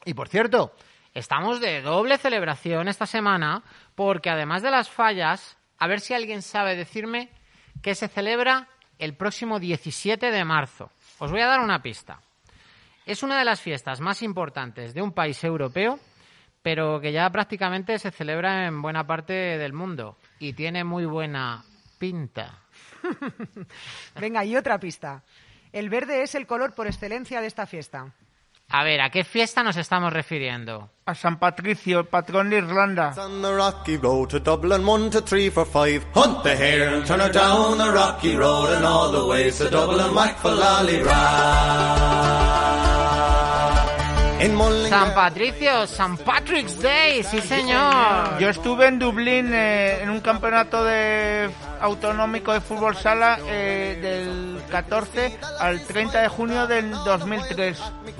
Y 0.05 0.13
por 0.13 0.29
cierto, 0.29 0.73
estamos 1.13 1.59
de 1.59 1.81
doble 1.81 2.17
celebración 2.17 2.87
esta 2.87 3.05
semana 3.05 3.63
porque 3.95 4.29
además 4.29 4.61
de 4.61 4.71
las 4.71 4.89
fallas, 4.89 5.57
a 5.77 5.87
ver 5.87 5.99
si 5.99 6.13
alguien 6.13 6.41
sabe 6.41 6.75
decirme 6.75 7.29
que 7.81 7.95
se 7.95 8.07
celebra 8.07 8.67
el 8.99 9.15
próximo 9.15 9.59
17 9.59 10.31
de 10.31 10.45
marzo. 10.45 10.91
Os 11.19 11.31
voy 11.31 11.41
a 11.41 11.47
dar 11.47 11.59
una 11.59 11.81
pista. 11.81 12.19
Es 13.05 13.23
una 13.23 13.39
de 13.39 13.45
las 13.45 13.61
fiestas 13.61 14.01
más 14.01 14.21
importantes 14.21 14.93
de 14.93 15.01
un 15.01 15.13
país 15.13 15.43
europeo, 15.43 15.99
pero 16.61 16.99
que 16.99 17.11
ya 17.11 17.29
prácticamente 17.29 17.97
se 17.99 18.11
celebra 18.11 18.67
en 18.67 18.81
buena 18.81 19.07
parte 19.07 19.33
del 19.33 19.73
mundo 19.73 20.17
y 20.39 20.53
tiene 20.53 20.83
muy 20.83 21.05
buena 21.05 21.63
pinta. 21.97 22.59
Venga, 24.19 24.43
y 24.43 24.55
otra 24.55 24.79
pista. 24.79 25.23
El 25.71 25.89
verde 25.89 26.23
es 26.23 26.35
el 26.35 26.47
color 26.47 26.73
por 26.73 26.87
excelencia 26.87 27.41
de 27.41 27.47
esta 27.47 27.65
fiesta. 27.65 28.13
A 28.69 28.83
ver, 28.83 28.99
¿a 28.99 29.09
qué 29.09 29.23
fiesta 29.23 29.63
nos 29.63 29.77
estamos 29.77 30.11
refiriendo? 30.11 30.89
A 31.05 31.15
San 31.15 31.39
Patricio, 31.39 31.99
el 32.01 32.07
patrón 32.07 32.49
de 32.49 32.57
Irlanda. 32.57 33.13
On 33.17 33.41
the 33.41 33.53
rocky 33.55 33.95
road 33.95 34.27
to 34.27 34.39
Dublin, 34.39 34.85
one, 34.85 35.09
two, 35.09 35.21
three, 35.21 35.49
four, 35.49 35.65
five. 35.65 36.03
Hunt 36.13 36.43
the 36.43 36.53
hare 36.53 36.93
and 36.93 37.05
turn 37.05 37.21
her 37.21 37.31
down 37.31 37.77
the 37.77 37.89
rocky 37.89 38.35
road 38.35 38.73
and 38.75 38.85
all 38.85 39.09
the 39.09 39.25
ways 39.25 39.57
to 39.59 39.69
Dublin, 39.69 40.13
whack 40.13 40.37
for 40.39 40.51
In 44.39 44.53
Mullingar- 44.55 44.89
San 44.89 45.13
Patricio, 45.15 45.87
San 45.87 46.17
Patrick's 46.17 46.77
Day, 46.79 47.23
sí 47.23 47.39
señor. 47.39 48.37
Yo 48.37 48.49
estuve 48.49 48.87
en 48.87 48.99
Dublín 48.99 49.51
eh, 49.53 50.01
en 50.03 50.09
un 50.09 50.19
campeonato 50.19 50.83
de 50.83 51.49
autonómico 51.79 52.51
de 52.53 52.61
fútbol 52.61 52.95
sala 52.97 53.39
eh, 53.47 53.97
del 53.99 54.56
14 54.67 55.39
al 55.59 55.81
30 55.81 56.21
de 56.21 56.27
junio 56.27 56.67
del 56.67 56.91
2003 56.91 57.79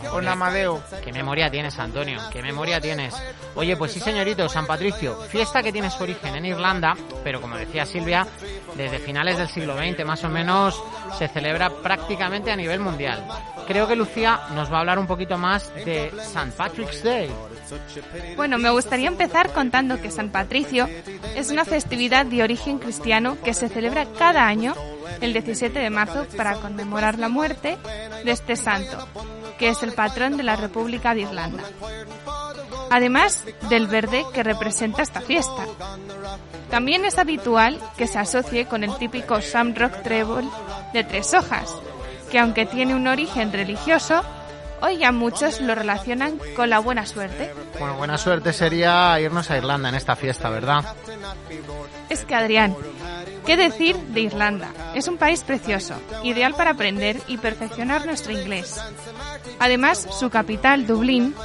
con 0.09 0.27
Amadeo. 0.27 0.81
Qué 1.03 1.11
memoria 1.11 1.49
tienes, 1.51 1.77
Antonio, 1.79 2.19
qué 2.31 2.41
memoria 2.41 2.79
tienes. 2.81 3.15
Oye, 3.55 3.75
pues 3.75 3.91
sí, 3.91 3.99
señorito, 3.99 4.47
San 4.49 4.65
Patricio, 4.65 5.19
fiesta 5.29 5.63
que 5.63 5.71
tiene 5.71 5.89
su 5.89 6.03
origen 6.03 6.35
en 6.35 6.45
Irlanda, 6.45 6.95
pero 7.23 7.41
como 7.41 7.57
decía 7.57 7.85
Silvia, 7.85 8.27
desde 8.75 8.99
finales 8.99 9.37
del 9.37 9.49
siglo 9.49 9.77
XX 9.77 10.05
más 10.05 10.23
o 10.23 10.29
menos 10.29 10.81
se 11.17 11.27
celebra 11.27 11.69
prácticamente 11.69 12.51
a 12.51 12.55
nivel 12.55 12.79
mundial. 12.79 13.25
Creo 13.67 13.87
que 13.87 13.95
Lucía 13.95 14.41
nos 14.53 14.71
va 14.71 14.77
a 14.77 14.79
hablar 14.81 14.99
un 14.99 15.07
poquito 15.07 15.37
más 15.37 15.73
de 15.75 16.11
San 16.31 16.51
Patrick's 16.51 17.03
Day. 17.03 17.29
Bueno, 18.35 18.57
me 18.57 18.69
gustaría 18.69 19.07
empezar 19.07 19.51
contando 19.51 20.01
que 20.01 20.11
San 20.11 20.29
Patricio 20.29 20.87
es 21.35 21.51
una 21.51 21.65
festividad 21.65 22.25
de 22.25 22.43
origen 22.43 22.79
cristiano 22.79 23.37
que 23.43 23.53
se 23.53 23.67
celebra 23.67 24.05
cada 24.17 24.47
año 24.47 24.75
el 25.21 25.33
17 25.33 25.79
de 25.79 25.89
marzo 25.89 26.25
para 26.35 26.55
conmemorar 26.55 27.17
la 27.17 27.29
muerte 27.29 27.77
de 28.23 28.31
este 28.31 28.55
santo, 28.55 29.07
que 29.57 29.69
es 29.69 29.83
el 29.83 29.93
patrón 29.93 30.37
de 30.37 30.43
la 30.43 30.55
República 30.55 31.13
de 31.13 31.21
Irlanda. 31.21 31.63
Además 32.89 33.43
del 33.69 33.87
verde 33.87 34.23
que 34.33 34.43
representa 34.43 35.01
esta 35.01 35.21
fiesta. 35.21 35.65
También 36.69 37.05
es 37.05 37.17
habitual 37.17 37.79
que 37.97 38.07
se 38.07 38.19
asocie 38.19 38.65
con 38.65 38.83
el 38.83 38.95
típico 38.97 39.39
Shamrock 39.39 40.03
Treble 40.03 40.49
de 40.93 41.03
tres 41.03 41.33
hojas, 41.33 41.73
que 42.31 42.39
aunque 42.39 42.65
tiene 42.65 42.95
un 42.95 43.07
origen 43.07 43.51
religioso, 43.51 44.23
hoy 44.81 44.97
ya 44.97 45.11
muchos 45.11 45.61
lo 45.61 45.75
relacionan 45.75 46.39
con 46.55 46.69
la 46.69 46.79
buena 46.79 47.05
suerte. 47.05 47.53
Bueno, 47.79 47.95
buena 47.95 48.17
suerte 48.17 48.53
sería 48.53 49.19
irnos 49.19 49.49
a 49.51 49.57
Irlanda 49.57 49.89
en 49.89 49.95
esta 49.95 50.15
fiesta, 50.15 50.49
¿verdad? 50.49 50.83
Es 52.09 52.25
que 52.25 52.35
Adrián, 52.35 52.75
¿qué 53.45 53.57
decir 53.57 53.95
de 53.97 54.21
Irlanda? 54.21 54.69
Es 54.95 55.07
un 55.07 55.17
país 55.17 55.43
precioso, 55.43 55.95
ideal 56.23 56.53
para 56.55 56.71
aprender 56.71 57.19
y 57.27 57.37
perfeccionar 57.37 58.05
nuestro 58.05 58.31
inglés. 58.31 58.79
Además, 59.59 60.07
su 60.17 60.29
capital, 60.29 60.87
Dublín, 60.87 61.35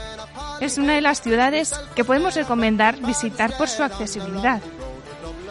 es 0.60 0.78
una 0.78 0.94
de 0.94 1.00
las 1.00 1.20
ciudades 1.20 1.74
que 1.94 2.04
podemos 2.04 2.34
recomendar 2.34 2.96
visitar 3.00 3.56
por 3.56 3.68
su 3.68 3.82
accesibilidad. 3.82 4.60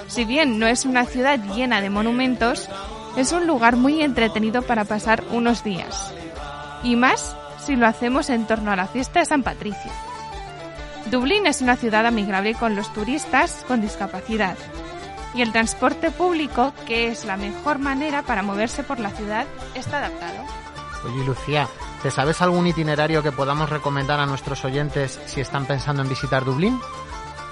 Si 0.07 0.25
bien 0.25 0.59
no 0.59 0.67
es 0.67 0.85
una 0.85 1.05
ciudad 1.05 1.39
llena 1.55 1.81
de 1.81 1.89
monumentos, 1.89 2.69
es 3.17 3.31
un 3.31 3.45
lugar 3.45 3.75
muy 3.75 4.01
entretenido 4.01 4.61
para 4.61 4.85
pasar 4.85 5.23
unos 5.31 5.63
días. 5.63 6.13
Y 6.83 6.95
más 6.95 7.35
si 7.63 7.75
lo 7.75 7.87
hacemos 7.87 8.29
en 8.29 8.45
torno 8.47 8.71
a 8.71 8.75
la 8.75 8.87
fiesta 8.87 9.19
de 9.19 9.25
San 9.25 9.43
Patricio. 9.43 9.91
Dublín 11.09 11.47
es 11.47 11.61
una 11.61 11.75
ciudad 11.75 12.05
amigable 12.05 12.53
con 12.55 12.75
los 12.75 12.91
turistas 12.93 13.63
con 13.67 13.81
discapacidad 13.81 14.55
y 15.33 15.41
el 15.41 15.51
transporte 15.51 16.11
público, 16.11 16.73
que 16.85 17.07
es 17.07 17.25
la 17.25 17.37
mejor 17.37 17.79
manera 17.79 18.23
para 18.23 18.43
moverse 18.43 18.83
por 18.83 18.99
la 18.99 19.09
ciudad, 19.11 19.45
está 19.75 19.97
adaptado. 19.97 20.43
Oye, 21.05 21.23
Lucía, 21.23 21.67
¿te 22.03 22.11
sabes 22.11 22.41
algún 22.41 22.67
itinerario 22.67 23.23
que 23.23 23.31
podamos 23.31 23.69
recomendar 23.69 24.19
a 24.19 24.25
nuestros 24.25 24.63
oyentes 24.65 25.19
si 25.25 25.41
están 25.41 25.65
pensando 25.65 26.01
en 26.01 26.09
visitar 26.09 26.45
Dublín? 26.45 26.79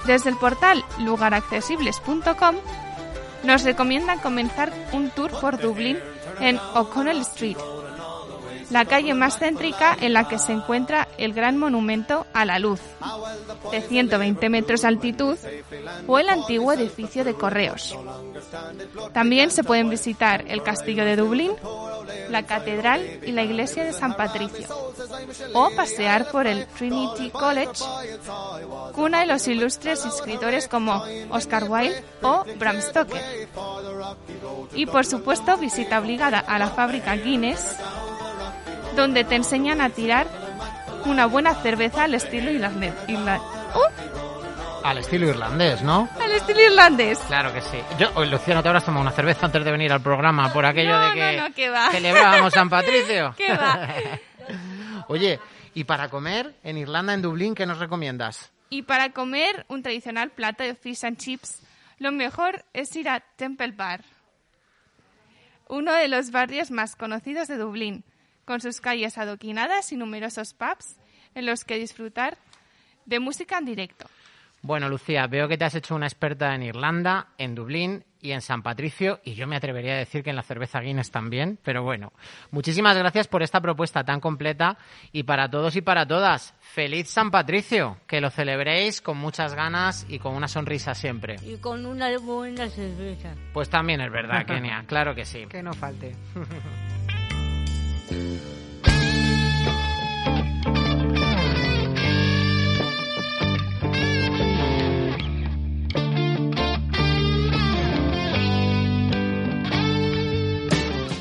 Desde 0.05 0.29
el 0.29 0.37
portal 0.37 0.83
lugaraccesibles.com 0.99 2.55
nos 3.43 3.63
recomiendan 3.63 4.19
comenzar 4.19 4.71
un 4.91 5.09
tour 5.11 5.31
por 5.39 5.57
Dublín 5.59 5.97
en 6.39 6.59
O'Connell 6.75 7.21
Street, 7.21 7.57
la 8.69 8.85
calle 8.85 9.13
más 9.13 9.37
céntrica 9.39 9.97
en 9.99 10.13
la 10.13 10.27
que 10.27 10.39
se 10.39 10.53
encuentra 10.53 11.07
el 11.17 11.33
gran 11.33 11.57
monumento 11.57 12.25
a 12.33 12.45
la 12.45 12.59
luz, 12.59 12.81
de 13.71 13.81
120 13.81 14.49
metros 14.49 14.81
de 14.81 14.87
altitud, 14.87 15.37
o 16.07 16.19
el 16.19 16.29
antiguo 16.29 16.73
edificio 16.73 17.23
de 17.23 17.33
correos. 17.33 17.97
También 19.13 19.51
se 19.51 19.63
pueden 19.63 19.89
visitar 19.89 20.45
el 20.47 20.63
castillo 20.63 21.05
de 21.05 21.15
Dublín 21.15 21.51
la 22.29 22.43
catedral 22.43 23.19
y 23.25 23.31
la 23.31 23.43
iglesia 23.43 23.83
de 23.83 23.93
San 23.93 24.15
Patricio, 24.15 24.67
o 25.53 25.69
pasear 25.75 26.29
por 26.31 26.47
el 26.47 26.67
Trinity 26.67 27.29
College, 27.29 27.83
cuna 28.93 29.21
de 29.21 29.25
los 29.27 29.47
ilustres 29.47 30.05
escritores 30.05 30.67
como 30.67 31.03
Oscar 31.29 31.65
Wilde 31.69 32.03
o 32.21 32.45
Bram 32.57 32.81
Stoker. 32.81 33.47
Y 34.73 34.85
por 34.85 35.05
supuesto, 35.05 35.57
visita 35.57 35.99
obligada 35.99 36.39
a 36.39 36.59
la 36.59 36.69
fábrica 36.69 37.15
Guinness, 37.15 37.77
donde 38.99 39.23
te 39.23 39.35
enseñan 39.35 39.81
a 39.81 39.89
tirar 39.89 40.27
una 41.05 41.25
buena 41.25 41.55
cerveza 41.55 42.03
al 42.03 42.13
estilo 42.13 42.51
irlandés. 42.51 42.93
Irla- 43.07 43.39
¡Uh! 43.75 44.85
Al 44.85 44.97
estilo 44.99 45.27
irlandés, 45.27 45.81
¿no? 45.81 46.07
Al 46.23 46.31
estilo 46.31 46.61
irlandés. 46.61 47.19
Claro 47.27 47.53
que 47.53 47.61
sí. 47.61 47.77
Yo, 47.97 48.09
oye, 48.15 48.29
Lucía, 48.31 48.55
¿no 48.55 48.61
te 48.63 48.69
habrás 48.69 48.85
tomado 48.85 49.01
una 49.01 49.11
cerveza 49.11 49.45
antes 49.45 49.63
de 49.65 49.71
venir 49.71 49.91
al 49.91 50.01
programa 50.01 50.51
por 50.53 50.65
aquello 50.65 50.97
No, 50.97 51.07
de 51.09 51.13
que 51.15 51.37
no, 51.37 51.47
no, 51.49 51.53
que 51.55 51.69
va. 51.69 51.89
celebrábamos 51.91 52.53
San 52.53 52.69
Patricio? 52.69 53.33
¿Qué 53.37 53.53
va? 53.53 53.87
Oye, 55.07 55.39
¿y 55.73 55.83
para 55.83 56.09
comer 56.09 56.53
en 56.63 56.77
Irlanda, 56.77 57.13
en 57.13 57.21
Dublín, 57.21 57.55
qué 57.55 57.65
nos 57.65 57.79
recomiendas? 57.79 58.51
Y 58.69 58.83
para 58.83 59.09
comer 59.11 59.65
un 59.67 59.81
tradicional 59.83 60.29
plato 60.29 60.63
de 60.63 60.75
fish 60.75 61.03
and 61.05 61.17
chips, 61.17 61.61
lo 61.97 62.11
mejor 62.11 62.63
es 62.73 62.95
ir 62.95 63.09
a 63.09 63.19
Temple 63.19 63.71
Bar, 63.71 64.01
uno 65.67 65.93
de 65.93 66.07
los 66.07 66.31
barrios 66.31 66.71
más 66.71 66.95
conocidos 66.95 67.47
de 67.47 67.57
Dublín, 67.57 68.03
con 68.49 68.61
sus 68.61 68.81
calles 68.81 69.19
adoquinadas 69.19 69.91
y 69.91 69.95
numerosos 69.95 70.55
pubs 70.55 70.97
en 71.35 71.45
los 71.45 71.63
que 71.63 71.77
disfrutar 71.77 72.35
de 73.05 73.19
música 73.19 73.59
en 73.59 73.65
directo. 73.65 74.07
Bueno, 74.63 74.89
Lucía, 74.89 75.27
veo 75.27 75.47
que 75.47 75.55
te 75.55 75.65
has 75.65 75.75
hecho 75.75 75.93
una 75.93 76.07
experta 76.07 76.55
en 76.55 76.63
Irlanda, 76.63 77.27
en 77.37 77.53
Dublín 77.53 78.03
y 78.19 78.31
en 78.31 78.41
San 78.41 78.63
Patricio, 78.63 79.19
y 79.23 79.35
yo 79.35 79.45
me 79.45 79.55
atrevería 79.55 79.93
a 79.93 79.97
decir 79.97 80.23
que 80.23 80.31
en 80.31 80.35
la 80.35 80.41
cerveza 80.41 80.79
Guinness 80.79 81.11
también, 81.11 81.59
pero 81.63 81.83
bueno, 81.83 82.11
muchísimas 82.49 82.97
gracias 82.97 83.27
por 83.27 83.43
esta 83.43 83.61
propuesta 83.61 84.03
tan 84.03 84.19
completa 84.19 84.79
y 85.11 85.23
para 85.23 85.47
todos 85.47 85.75
y 85.75 85.81
para 85.81 86.07
todas, 86.07 86.55
feliz 86.59 87.07
San 87.07 87.29
Patricio, 87.29 87.97
que 88.07 88.19
lo 88.19 88.31
celebréis 88.31 88.99
con 88.99 89.17
muchas 89.17 89.53
ganas 89.53 90.07
y 90.09 90.17
con 90.17 90.33
una 90.33 90.47
sonrisa 90.47 90.95
siempre. 90.95 91.35
Y 91.45 91.57
con 91.57 91.85
una 91.85 92.17
buena 92.17 92.67
cerveza. 92.67 93.35
Pues 93.53 93.69
también 93.69 94.01
es 94.01 94.11
verdad, 94.11 94.43
Kenia, 94.47 94.85
claro 94.87 95.13
que 95.13 95.23
sí. 95.23 95.45
Que 95.45 95.61
no 95.61 95.73
falte. 95.73 96.15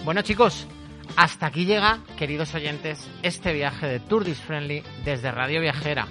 Bueno 0.05 0.23
chicos, 0.23 0.67
hasta 1.17 1.47
aquí 1.47 1.67
llega, 1.67 1.99
queridos 2.17 2.55
oyentes, 2.55 3.07
este 3.23 3.53
viaje 3.53 3.87
de 3.87 4.01
Tour 4.01 4.25
Friendly 4.25 4.83
desde 5.05 5.31
Radio 5.31 5.61
Viajera. 5.61 6.09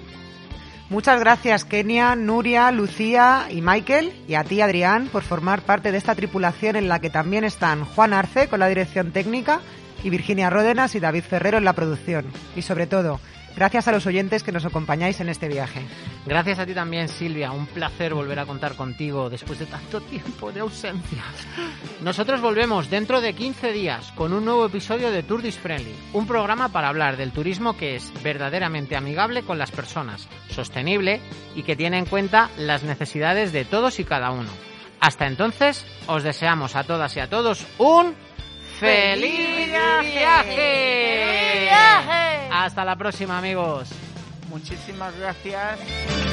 Muchas 0.88 1.18
gracias 1.20 1.64
Kenia, 1.64 2.14
Nuria, 2.14 2.70
Lucía 2.70 3.48
y 3.50 3.60
Michael 3.60 4.12
y 4.28 4.34
a 4.34 4.44
ti 4.44 4.60
Adrián 4.60 5.08
por 5.08 5.24
formar 5.24 5.62
parte 5.62 5.92
de 5.92 5.98
esta 5.98 6.14
tripulación 6.14 6.76
en 6.76 6.88
la 6.88 7.00
que 7.00 7.10
también 7.10 7.44
están 7.44 7.84
Juan 7.84 8.12
Arce 8.12 8.48
con 8.48 8.60
la 8.60 8.68
dirección 8.68 9.10
técnica 9.10 9.60
y 10.02 10.10
Virginia 10.10 10.50
Ródenas 10.50 10.94
y 10.94 11.00
David 11.00 11.24
Ferrero 11.24 11.58
en 11.58 11.64
la 11.64 11.72
producción. 11.72 12.26
Y 12.56 12.62
sobre 12.62 12.86
todo, 12.86 13.20
gracias 13.56 13.88
a 13.88 13.92
los 13.92 14.06
oyentes 14.06 14.42
que 14.42 14.52
nos 14.52 14.64
acompañáis 14.64 15.20
en 15.20 15.28
este 15.28 15.48
viaje. 15.48 15.82
Gracias 16.26 16.58
a 16.58 16.66
ti 16.66 16.74
también, 16.74 17.08
Silvia. 17.08 17.52
Un 17.52 17.66
placer 17.66 18.14
volver 18.14 18.38
a 18.38 18.46
contar 18.46 18.74
contigo 18.74 19.30
después 19.30 19.58
de 19.58 19.66
tanto 19.66 20.00
tiempo 20.00 20.52
de 20.52 20.60
ausencia. 20.60 21.24
Nosotros 22.02 22.40
volvemos 22.40 22.90
dentro 22.90 23.20
de 23.20 23.32
15 23.32 23.72
días 23.72 24.12
con 24.12 24.32
un 24.32 24.44
nuevo 24.44 24.66
episodio 24.66 25.10
de 25.10 25.22
Tour 25.22 25.42
Friendly, 25.50 25.94
un 26.12 26.26
programa 26.26 26.68
para 26.68 26.88
hablar 26.88 27.16
del 27.16 27.32
turismo 27.32 27.76
que 27.76 27.96
es 27.96 28.12
verdaderamente 28.22 28.96
amigable 28.96 29.42
con 29.42 29.58
las 29.58 29.70
personas, 29.70 30.28
sostenible 30.50 31.20
y 31.54 31.62
que 31.62 31.76
tiene 31.76 31.98
en 31.98 32.06
cuenta 32.06 32.50
las 32.58 32.82
necesidades 32.82 33.52
de 33.52 33.64
todos 33.64 33.98
y 34.00 34.04
cada 34.04 34.30
uno. 34.30 34.50
Hasta 35.00 35.26
entonces, 35.26 35.86
os 36.06 36.22
deseamos 36.24 36.76
a 36.76 36.84
todas 36.84 37.16
y 37.16 37.20
a 37.20 37.30
todos 37.30 37.66
un 37.78 38.14
feliz 38.78 39.68
viaje. 39.68 40.56
¡Feliz 40.56 41.60
viaje! 41.62 42.48
Hasta 42.52 42.84
la 42.84 42.96
próxima, 42.96 43.38
amigos. 43.38 43.90
Muchísimas 44.48 45.16
gracias. 45.16 46.27